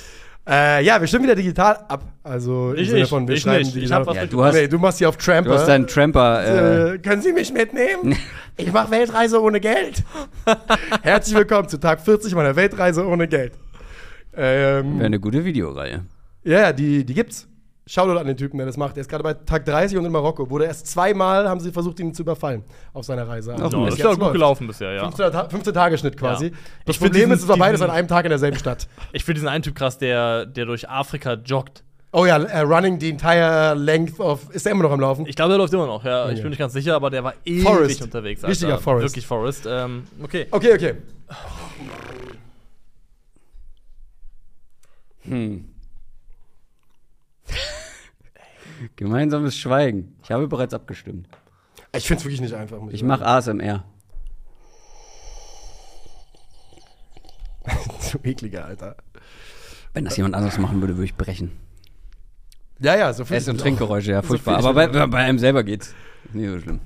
Äh, 0.46 0.84
ja, 0.84 1.00
wir 1.00 1.06
stimmen 1.06 1.24
wieder 1.24 1.34
digital 1.34 1.78
ab. 1.88 2.02
Also 2.22 2.72
im 2.72 2.78
Ich 2.82 2.88
Sinne 2.88 3.00
nicht, 3.00 3.08
von, 3.08 3.26
wir 3.26 3.34
ich 3.34 3.42
schreiben 3.42 3.58
nicht. 3.60 3.68
Ich 3.68 3.74
digital. 3.74 4.00
hab 4.00 4.06
was 4.08 4.16
Ja, 4.16 4.26
du 4.26 4.44
hast, 4.44 4.54
nee, 4.54 4.68
du 4.68 4.78
machst 4.78 4.98
hier 4.98 5.08
auf 5.08 5.16
Tramper. 5.16 5.48
du 5.50 5.54
hast 5.56 5.66
deinen 5.66 5.86
Tramper. 5.86 6.44
Äh, 6.44 6.94
äh, 6.94 6.98
können 6.98 7.22
Sie 7.22 7.32
mich 7.32 7.52
mitnehmen? 7.52 8.16
Ich 8.56 8.72
mache 8.72 8.92
Weltreise 8.92 9.42
ohne 9.42 9.58
Geld. 9.58 10.04
Herzlich 11.02 11.34
willkommen 11.36 11.68
zu 11.68 11.76
Tag 11.80 12.00
40 12.00 12.36
meiner 12.36 12.54
Weltreise 12.54 13.04
ohne 13.04 13.26
Geld. 13.26 13.52
Ähm, 14.36 14.94
Wäre 14.98 15.06
eine 15.06 15.18
gute 15.18 15.44
Videoreihe. 15.44 16.02
ja, 16.44 16.60
ja, 16.60 16.72
die, 16.72 17.04
die 17.04 17.14
gibt's. 17.14 17.48
Shoutout 17.86 18.18
an 18.18 18.26
den 18.26 18.36
Typen, 18.38 18.56
der 18.56 18.66
das 18.66 18.78
macht. 18.78 18.96
Der 18.96 19.02
ist 19.02 19.08
gerade 19.08 19.22
bei 19.22 19.34
Tag 19.34 19.66
30 19.66 19.98
und 19.98 20.06
in 20.06 20.12
Marokko. 20.12 20.48
Wurde 20.48 20.64
erst 20.64 20.86
zweimal, 20.86 21.46
haben 21.48 21.60
sie 21.60 21.70
versucht, 21.70 22.00
ihn 22.00 22.14
zu 22.14 22.22
überfallen 22.22 22.64
auf 22.94 23.04
seiner 23.04 23.28
Reise. 23.28 23.52
Bis 23.52 23.60
das 23.60 23.72
ist 23.94 23.98
ja 23.98 24.10
gut 24.12 24.20
läuft. 24.20 24.32
gelaufen 24.32 24.66
bisher, 24.66 24.92
ja. 24.92 25.02
15. 25.02 25.30
Ta 25.32 25.48
15 25.50 25.74
Tagesschnitt 25.74 26.16
quasi. 26.16 26.46
Ja. 26.46 26.50
Das 26.86 26.96
Ich 26.96 27.00
Problem 27.00 27.20
diesen- 27.28 27.32
ist, 27.32 27.42
es 27.42 27.48
war 27.48 27.58
beides 27.58 27.80
diesen- 27.80 27.90
an 27.90 27.96
einem 27.96 28.08
Tag 28.08 28.24
in 28.24 28.30
derselben 28.30 28.58
Stadt. 28.58 28.88
Ich 29.12 29.22
finde 29.24 29.34
diesen 29.40 29.48
einen 29.48 29.62
Typ 29.62 29.74
krass, 29.74 29.98
der, 29.98 30.46
der 30.46 30.64
durch 30.64 30.88
Afrika 30.88 31.34
joggt. 31.34 31.84
Oh 32.12 32.24
ja, 32.24 32.38
äh, 32.38 32.60
running 32.60 32.98
the 33.00 33.10
entire 33.10 33.74
length 33.74 34.18
of. 34.20 34.48
Ist 34.54 34.64
der 34.64 34.72
immer 34.72 34.84
noch 34.84 34.92
am 34.92 35.00
Laufen? 35.00 35.26
Ich 35.26 35.36
glaube, 35.36 35.50
der 35.50 35.58
läuft 35.58 35.74
immer 35.74 35.86
noch, 35.86 36.04
ja. 36.04 36.30
Ich 36.30 36.36
Ja. 36.38 36.42
bin 36.42 36.50
nicht 36.50 36.58
ganz 36.60 36.72
sicher, 36.72 36.94
aber 36.94 37.10
der 37.10 37.22
war 37.24 37.34
ewig 37.44 37.64
Forrest. 37.64 38.02
unterwegs. 38.02 38.42
Richtiger 38.44 38.78
Forrest. 38.78 39.08
Wirklich 39.12 39.26
Forrest. 39.26 39.66
Ähm, 39.68 40.04
okay. 40.22 40.46
Okay, 40.50 40.72
okay. 40.72 40.94
Hm. 45.22 45.73
Gemeinsames 48.96 49.56
Schweigen. 49.56 50.16
Ich 50.22 50.30
habe 50.30 50.48
bereits 50.48 50.74
abgestimmt. 50.74 51.28
Ich 51.94 52.06
finde 52.06 52.18
es 52.20 52.24
wirklich 52.24 52.40
nicht 52.40 52.54
einfach. 52.54 52.78
Ich 52.90 53.02
mache 53.02 53.24
ASMR. 53.24 53.84
so 58.00 58.18
ekliger, 58.22 58.64
Alter. 58.64 58.96
Wenn 59.92 60.04
das 60.04 60.16
jemand 60.16 60.34
anderes 60.34 60.58
machen 60.58 60.80
würde, 60.80 60.96
würde 60.96 61.04
ich 61.06 61.14
brechen. 61.14 61.52
Ja, 62.80 62.96
ja, 62.96 63.12
so 63.12 63.24
viel. 63.24 63.36
Ess- 63.36 63.48
und 63.48 63.58
Trinkgeräusche, 63.60 64.10
ja, 64.10 64.22
So 64.22 64.28
furchtbar. 64.28 64.58
viel- 64.58 64.66
Aber 64.68 64.88
bei, 64.88 65.06
bei 65.06 65.18
einem 65.18 65.38
selber 65.38 65.62
geht's. 65.62 65.94
Nicht 66.32 66.48
so 66.50 66.60
schlimm. 66.60 66.80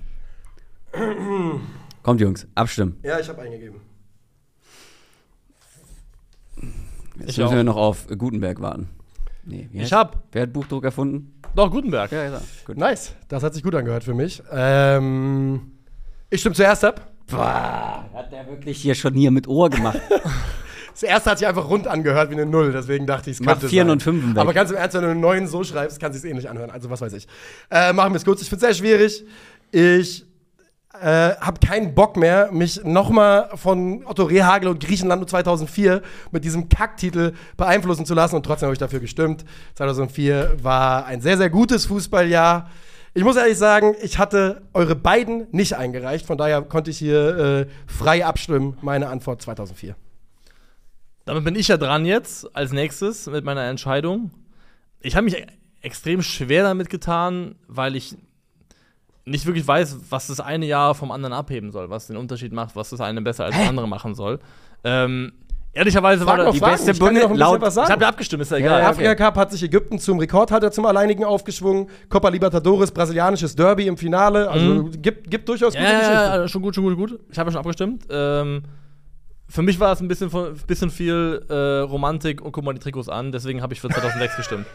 Kommt, 2.02 2.20
Jungs, 2.20 2.46
abstimmen. 2.54 2.98
Ja, 3.02 3.18
ich 3.18 3.28
habe 3.28 3.40
eingegeben. 3.42 3.80
Jetzt 6.56 7.30
Ich 7.30 7.38
müssen 7.38 7.44
auch. 7.44 7.52
wir 7.52 7.64
noch 7.64 7.76
auf 7.76 8.06
Gutenberg 8.16 8.60
warten. 8.60 8.90
Nee, 9.48 9.68
Ich 9.72 9.92
hab. 9.92 10.24
Wer 10.32 10.42
hat 10.42 10.52
Buchdruck 10.52 10.84
erfunden? 10.84 11.32
Doch, 11.56 11.70
Gutenberg. 11.70 12.12
Ja, 12.12 12.24
ja, 12.24 12.40
gut. 12.66 12.76
Nice. 12.76 13.14
Das 13.28 13.42
hat 13.42 13.54
sich 13.54 13.62
gut 13.62 13.74
angehört 13.74 14.04
für 14.04 14.14
mich. 14.14 14.42
Ähm, 14.52 15.72
ich 16.30 16.40
stimme 16.40 16.54
zuerst 16.54 16.84
ab. 16.84 17.10
Boah, 17.30 18.04
hat 18.14 18.30
der 18.32 18.46
wirklich 18.48 18.78
hier 18.80 18.94
schon 18.94 19.14
hier 19.14 19.30
mit 19.30 19.48
Ohr 19.48 19.70
gemacht? 19.70 20.00
Das 21.00 21.04
erste 21.08 21.30
hat 21.30 21.38
sich 21.38 21.46
einfach 21.46 21.68
rund 21.70 21.86
angehört 21.86 22.28
wie 22.30 22.34
eine 22.34 22.44
Null, 22.44 22.72
deswegen 22.72 23.06
dachte 23.06 23.30
ich, 23.30 23.36
es 23.36 23.40
Mach 23.40 23.52
könnte 23.52 23.68
Vieren 23.68 23.86
sein. 23.86 23.92
und 23.92 24.02
Fünfen 24.02 24.34
weg. 24.34 24.40
Aber 24.42 24.52
ganz 24.52 24.70
im 24.72 24.76
Ernst, 24.78 24.96
wenn 24.96 25.02
du 25.04 25.10
einen 25.10 25.20
neuen 25.20 25.46
so 25.46 25.62
schreibst, 25.62 26.00
kann 26.00 26.10
es 26.10 26.20
sich 26.20 26.28
eh 26.28 26.34
nicht 26.34 26.48
anhören. 26.50 26.72
Also 26.72 26.90
was 26.90 27.00
weiß 27.00 27.12
ich. 27.12 27.28
Äh, 27.70 27.92
machen 27.92 28.12
wir 28.12 28.16
es 28.16 28.24
kurz. 28.24 28.42
Ich 28.42 28.48
finde 28.48 28.66
es 28.66 28.76
sehr 28.76 28.84
schwierig. 28.84 29.24
Ich 29.70 30.26
äh, 30.94 31.36
habe 31.36 31.60
keinen 31.64 31.94
Bock 31.94 32.16
mehr, 32.16 32.50
mich 32.50 32.82
nochmal 32.84 33.50
von 33.56 34.04
Otto 34.06 34.24
Rehagel 34.24 34.68
und 34.68 34.80
Griechenland 34.80 35.28
2004 35.28 36.02
mit 36.30 36.44
diesem 36.44 36.68
Kacktitel 36.68 37.34
beeinflussen 37.56 38.06
zu 38.06 38.14
lassen. 38.14 38.36
Und 38.36 38.44
trotzdem 38.44 38.66
habe 38.66 38.74
ich 38.74 38.78
dafür 38.78 39.00
gestimmt. 39.00 39.44
2004 39.74 40.56
war 40.62 41.04
ein 41.06 41.20
sehr, 41.20 41.36
sehr 41.36 41.50
gutes 41.50 41.86
Fußballjahr. 41.86 42.70
Ich 43.14 43.24
muss 43.24 43.36
ehrlich 43.36 43.58
sagen, 43.58 43.94
ich 44.02 44.18
hatte 44.18 44.62
eure 44.72 44.94
beiden 44.94 45.46
nicht 45.50 45.74
eingereicht. 45.74 46.26
Von 46.26 46.38
daher 46.38 46.62
konnte 46.62 46.90
ich 46.90 46.98
hier 46.98 47.38
äh, 47.38 47.66
frei 47.86 48.24
abstimmen. 48.24 48.78
Meine 48.80 49.08
Antwort 49.08 49.42
2004. 49.42 49.96
Damit 51.24 51.44
bin 51.44 51.54
ich 51.54 51.68
ja 51.68 51.76
dran 51.76 52.06
jetzt 52.06 52.54
als 52.56 52.72
nächstes 52.72 53.26
mit 53.26 53.44
meiner 53.44 53.64
Entscheidung. 53.64 54.30
Ich 55.00 55.14
habe 55.14 55.24
mich 55.24 55.36
extrem 55.82 56.22
schwer 56.22 56.62
damit 56.62 56.88
getan, 56.88 57.56
weil 57.66 57.96
ich 57.96 58.16
nicht 59.28 59.46
wirklich 59.46 59.66
weiß, 59.66 59.98
was 60.10 60.26
das 60.28 60.40
eine 60.40 60.66
Jahr 60.66 60.94
vom 60.94 61.10
anderen 61.10 61.32
abheben 61.32 61.70
soll, 61.70 61.90
was 61.90 62.06
den 62.08 62.16
Unterschied 62.16 62.52
macht, 62.52 62.74
was 62.76 62.90
das 62.90 63.00
eine 63.00 63.22
besser 63.22 63.44
als 63.44 63.56
das 63.56 63.68
andere 63.68 63.86
machen 63.88 64.14
soll. 64.14 64.38
Ähm, 64.84 65.32
ehrlicherweise 65.72 66.24
Frag 66.24 66.38
war 66.38 66.44
das, 66.46 66.54
die 66.54 66.58
Fragen. 66.60 66.72
beste 66.72 66.90
Ich 66.92 66.98
kann 66.98 67.14
dir 67.14 67.20
noch 67.22 67.30
ein 67.30 67.36
Bunde- 67.38 67.58
bisschen 67.60 67.76
laut- 67.82 67.86
ich 67.86 67.92
habe 67.92 68.02
ja 68.02 68.08
abgestimmt, 68.08 68.42
ist 68.42 68.50
ja 68.50 68.56
Ja, 68.58 68.64
egal. 68.66 68.72
ja, 68.72 68.78
Der 68.78 68.88
okay. 68.90 69.06
Afrika 69.08 69.14
Cup 69.26 69.36
hat 69.36 69.52
sich 69.52 69.62
Ägypten 69.62 69.98
zum 69.98 70.18
Rekordhalter 70.18 70.70
zum 70.72 70.86
Alleinigen 70.86 71.24
aufgeschwungen. 71.24 71.88
Copa 72.08 72.28
Libertadores, 72.30 72.90
brasilianisches 72.90 73.54
Derby 73.54 73.86
im 73.86 73.96
Finale. 73.96 74.48
Also 74.50 74.64
Mhm. 74.64 75.02
gibt, 75.02 75.30
gibt 75.30 75.48
durchaus 75.48 75.74
Ja, 75.74 75.80
gute 75.80 75.92
ja, 75.92 75.98
Geschichten. 75.98 76.14
ja, 76.24 76.36
ja, 76.42 76.48
schon 76.48 76.62
gut, 76.62 76.74
schon 76.74 76.84
gut, 76.84 76.96
gut. 76.96 77.20
Ich 77.30 77.38
habe 77.38 77.48
ja 77.48 77.52
schon 77.52 77.60
abgestimmt. 77.60 78.04
Ähm, 78.10 78.62
für 79.48 79.62
mich 79.62 79.78
war 79.80 79.92
es 79.92 80.00
ein 80.00 80.08
bisschen, 80.08 80.30
bisschen 80.66 80.90
viel 80.90 81.42
äh, 81.48 81.54
Romantik 81.80 82.40
und 82.42 82.52
guck 82.52 82.64
mal 82.64 82.74
die 82.74 82.80
Trikots 82.80 83.08
an, 83.08 83.32
deswegen 83.32 83.62
habe 83.62 83.72
ich 83.72 83.80
für 83.80 83.88
2006 83.88 84.36
gestimmt. 84.36 84.66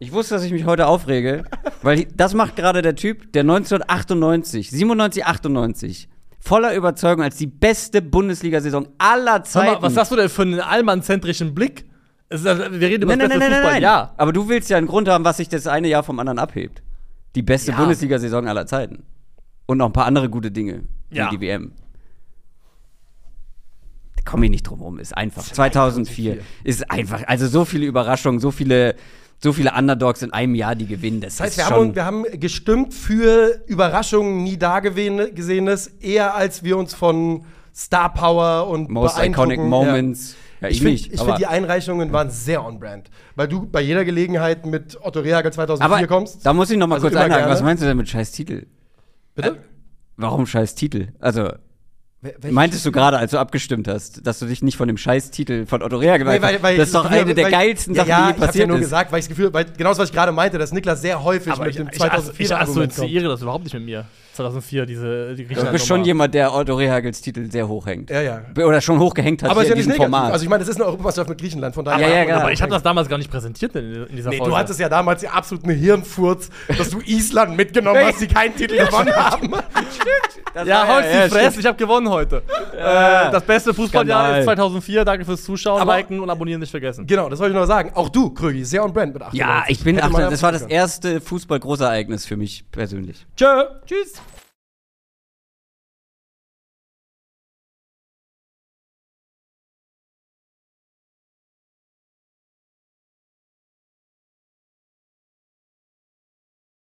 Ich 0.00 0.12
wusste, 0.12 0.34
dass 0.34 0.44
ich 0.44 0.52
mich 0.52 0.64
heute 0.64 0.86
aufrege, 0.86 1.44
weil 1.82 2.04
das 2.14 2.34
macht 2.34 2.54
gerade 2.56 2.82
der 2.82 2.94
Typ, 2.94 3.32
der 3.32 3.42
1998, 3.42 4.70
97, 4.70 5.26
98 5.26 6.08
voller 6.40 6.74
Überzeugung 6.74 7.24
als 7.24 7.36
die 7.36 7.48
beste 7.48 8.00
Bundesliga-Saison 8.00 8.88
aller 8.98 9.42
Zeiten. 9.42 9.72
mal, 9.74 9.82
was 9.82 9.96
hast 9.96 10.12
du 10.12 10.16
denn 10.16 10.28
für 10.28 10.42
einen 10.42 10.60
allmannzentrischen 10.60 11.52
Blick? 11.54 11.84
Ist, 12.30 12.46
also, 12.46 12.62
wir 12.70 12.88
reden 12.88 13.02
über 13.02 13.16
Nein, 13.16 13.28
das 13.28 13.28
nein, 13.30 13.38
beste 13.38 13.50
nein, 13.50 13.60
Fußball. 13.62 13.72
nein. 13.72 13.82
Ja. 13.82 14.14
Aber 14.16 14.32
du 14.32 14.48
willst 14.48 14.70
ja 14.70 14.76
einen 14.78 14.86
Grund 14.86 15.08
haben, 15.08 15.24
was 15.24 15.38
sich 15.38 15.48
das 15.48 15.66
eine 15.66 15.88
Jahr 15.88 16.02
vom 16.04 16.18
anderen 16.20 16.38
abhebt. 16.38 16.82
Die 17.34 17.42
beste 17.42 17.72
Ja. 17.72 17.78
Bundesliga-Saison 17.78 18.46
aller 18.46 18.66
Zeiten. 18.66 19.02
Und 19.66 19.78
noch 19.78 19.86
ein 19.86 19.92
paar 19.92 20.06
andere 20.06 20.30
gute 20.30 20.50
Dinge, 20.50 20.84
Ja. 21.10 21.26
wie 21.30 21.36
die 21.36 21.40
WM. 21.42 21.72
Da 24.16 24.22
komme 24.30 24.44
ich 24.46 24.50
nicht 24.50 24.62
drum 24.64 24.80
rum, 24.80 24.98
ist 24.98 25.16
einfach. 25.16 25.42
2004 25.42 26.38
ist 26.64 26.90
einfach, 26.90 27.22
also 27.26 27.46
so 27.48 27.64
viele 27.64 27.86
Überraschungen, 27.86 28.40
so 28.40 28.50
viele, 28.50 28.94
so 29.40 29.52
viele 29.52 29.72
Underdogs 29.72 30.22
in 30.22 30.32
einem 30.32 30.54
Jahr, 30.54 30.74
die 30.74 30.86
gewinnen. 30.86 31.20
Das, 31.20 31.36
Das 31.36 31.46
heißt, 31.46 31.56
wir 31.58 31.66
haben, 31.70 31.94
wir 31.94 32.04
haben 32.04 32.24
gestimmt 32.40 32.92
für 32.92 33.60
Überraschungen 33.66 34.42
nie 34.42 34.56
dagesehenes, 34.56 35.86
eher 36.00 36.34
als 36.34 36.62
wir 36.64 36.76
uns 36.76 36.94
von 36.94 37.44
Star 37.74 38.12
Power 38.12 38.68
und 38.68 38.90
Most 38.90 39.18
Iconic 39.22 39.60
Moments. 39.60 40.34
Ja, 40.60 40.68
Ich 40.68 40.78
ich, 40.78 40.82
finde, 40.82 41.14
ich 41.14 41.20
aber, 41.20 41.28
find, 41.30 41.38
die 41.38 41.46
Einreichungen 41.46 42.12
waren 42.12 42.30
sehr 42.30 42.64
on-brand. 42.64 43.10
Weil 43.36 43.46
du 43.46 43.64
bei 43.66 43.80
jeder 43.80 44.04
Gelegenheit 44.04 44.66
mit 44.66 44.98
Otto 45.00 45.20
Rehagel 45.20 45.52
2004 45.52 45.84
aber 45.98 46.06
kommst. 46.08 46.44
da 46.44 46.52
muss 46.52 46.68
ich 46.70 46.76
noch 46.76 46.88
mal 46.88 46.96
Also 46.96 47.08
kurz 47.08 47.20
einhaken. 47.20 47.48
Was 47.48 47.62
meinst 47.62 47.80
du 47.82 47.86
denn 47.86 47.96
mit 47.96 48.08
scheiß 48.08 48.32
Titel? 48.32 48.66
Bitte? 49.36 49.58
Warum 50.16 50.46
scheiß 50.46 50.74
Titel? 50.74 51.12
Also, 51.20 51.52
welche- 52.20 52.52
Meintest 52.52 52.84
du 52.84 52.90
gerade, 52.92 53.16
als 53.18 53.30
du 53.30 53.38
abgestimmt 53.38 53.86
hast, 53.86 54.26
dass 54.26 54.38
du 54.40 54.46
dich 54.46 54.62
nicht 54.62 54.76
von 54.76 54.88
dem 54.88 54.96
Scheißtitel 54.96 55.66
von 55.66 55.82
Otto 55.82 55.96
Rea 55.98 56.16
gemeint 56.16 56.40
Nee, 56.42 56.46
weil- 56.48 56.62
weil- 56.62 56.76
Das 56.76 56.88
ist 56.88 56.94
doch 56.94 57.08
weil- 57.10 57.20
eine 57.20 57.34
der 57.34 57.50
geilsten 57.50 57.94
ja, 57.94 58.00
Sachen, 58.04 58.08
ja, 58.10 58.16
die 58.16 58.22
je 58.22 58.28
ich 58.28 58.32
hab's 58.34 58.40
ja 58.40 58.46
passiert 58.46 58.68
nur 58.68 58.76
ist. 58.78 58.82
gesagt, 58.84 59.12
weil 59.12 59.18
ich 59.20 59.24
das 59.26 59.36
Gefühl, 59.36 59.52
weil 59.52 59.66
genau 59.76 59.90
das, 59.90 59.98
was 59.98 60.08
ich 60.08 60.14
gerade 60.14 60.32
meinte, 60.32 60.58
dass 60.58 60.72
Niklas 60.72 61.00
sehr 61.00 61.22
häufig 61.22 61.52
Aber 61.52 61.62
mit 61.64 61.70
ich, 61.70 61.76
dem 61.76 61.88
ich, 61.92 61.98
2004 61.98 62.46
ich 62.46 62.54
assoziiere 62.56 63.28
das 63.28 63.42
überhaupt 63.42 63.64
nicht 63.64 63.74
mit 63.74 63.84
mir. 63.84 64.04
2004, 64.34 64.86
diese 64.86 65.34
die 65.34 65.46
Du 65.46 65.64
bist 65.72 65.84
schon 65.88 66.04
jemand, 66.04 66.32
der 66.32 66.54
Otto 66.54 66.76
Rehagels 66.76 67.20
Titel 67.20 67.50
sehr 67.50 67.66
hoch 67.66 67.86
hängt. 67.86 68.08
Ja, 68.10 68.20
ja. 68.22 68.40
Oder 68.64 68.80
schon 68.80 69.00
hochgehängt 69.00 69.42
hat 69.42 69.50
Aber 69.50 69.62
ist 69.62 69.66
hier 69.66 69.70
ja 69.70 69.72
in 69.74 69.78
nicht 69.78 69.86
diesem 69.96 69.98
negativ. 70.00 70.14
Format. 70.16 70.32
Also 70.32 70.44
ich 70.44 70.48
meine, 70.48 70.60
das 70.60 70.68
ist 70.68 70.76
eine 70.76 70.84
Europameisterschaft 70.84 71.30
mit 71.30 71.40
Griechenland, 71.40 71.74
von 71.74 71.84
daher. 71.84 72.06
Ja, 72.08 72.14
ja, 72.18 72.24
genau. 72.24 72.38
Aber 72.42 72.52
ich 72.52 72.62
habe 72.62 72.70
das 72.70 72.84
damals 72.84 73.08
gar 73.08 73.18
nicht 73.18 73.30
präsentiert 73.32 73.74
in, 73.74 74.06
in 74.06 74.14
dieser 74.14 74.30
Nee, 74.30 74.36
Folge. 74.38 74.52
du 74.52 74.56
hattest 74.56 74.78
ja 74.78 74.88
damals 74.88 75.22
die 75.22 75.28
absoluten 75.28 75.70
Hirnfurz, 75.70 76.50
dass 76.76 76.90
du 76.90 77.00
Island 77.00 77.56
mitgenommen 77.56 78.00
hast, 78.04 78.20
die 78.20 78.28
keinen 78.28 78.54
Titel 78.54 78.76
gewonnen 78.76 79.12
haben. 79.16 79.50
ja, 80.64 80.86
holst 80.86 81.08
ja, 81.12 81.26
die 81.26 81.34
ja, 81.34 81.40
Fresse, 81.40 81.58
ich 81.60 81.66
habe 81.66 81.76
gewonnen 81.76 82.08
heute. 82.08 82.17
Äh, 82.22 83.30
das 83.30 83.42
beste 83.42 83.74
Fußballjahr 83.74 84.38
ist 84.38 84.44
2004. 84.44 85.04
Danke 85.04 85.24
fürs 85.24 85.42
Zuschauen, 85.44 85.80
Aber- 85.80 85.96
liken 85.96 86.20
und 86.20 86.30
abonnieren 86.30 86.60
nicht 86.60 86.70
vergessen. 86.70 87.06
Genau, 87.06 87.28
das 87.28 87.38
wollte 87.38 87.54
ich 87.54 87.60
noch 87.60 87.66
sagen. 87.66 87.92
Auch 87.94 88.08
du, 88.08 88.30
Krögi, 88.30 88.64
sehr 88.64 88.84
on 88.84 88.92
brand 88.92 89.12
mit 89.14 89.22
98. 89.22 89.38
ja, 89.38 89.64
ich 89.68 89.82
bin, 89.82 89.96
Hätte 89.96 90.06
ach, 90.06 90.10
man 90.10 90.30
das 90.30 90.42
war 90.42 90.52
das 90.52 90.62
erste 90.62 91.20
Fußball-Großereignis 91.20 92.26
für 92.26 92.36
mich 92.36 92.64
persönlich. 92.70 93.26
Tschö. 93.36 93.64
Tschüss. 93.86 94.14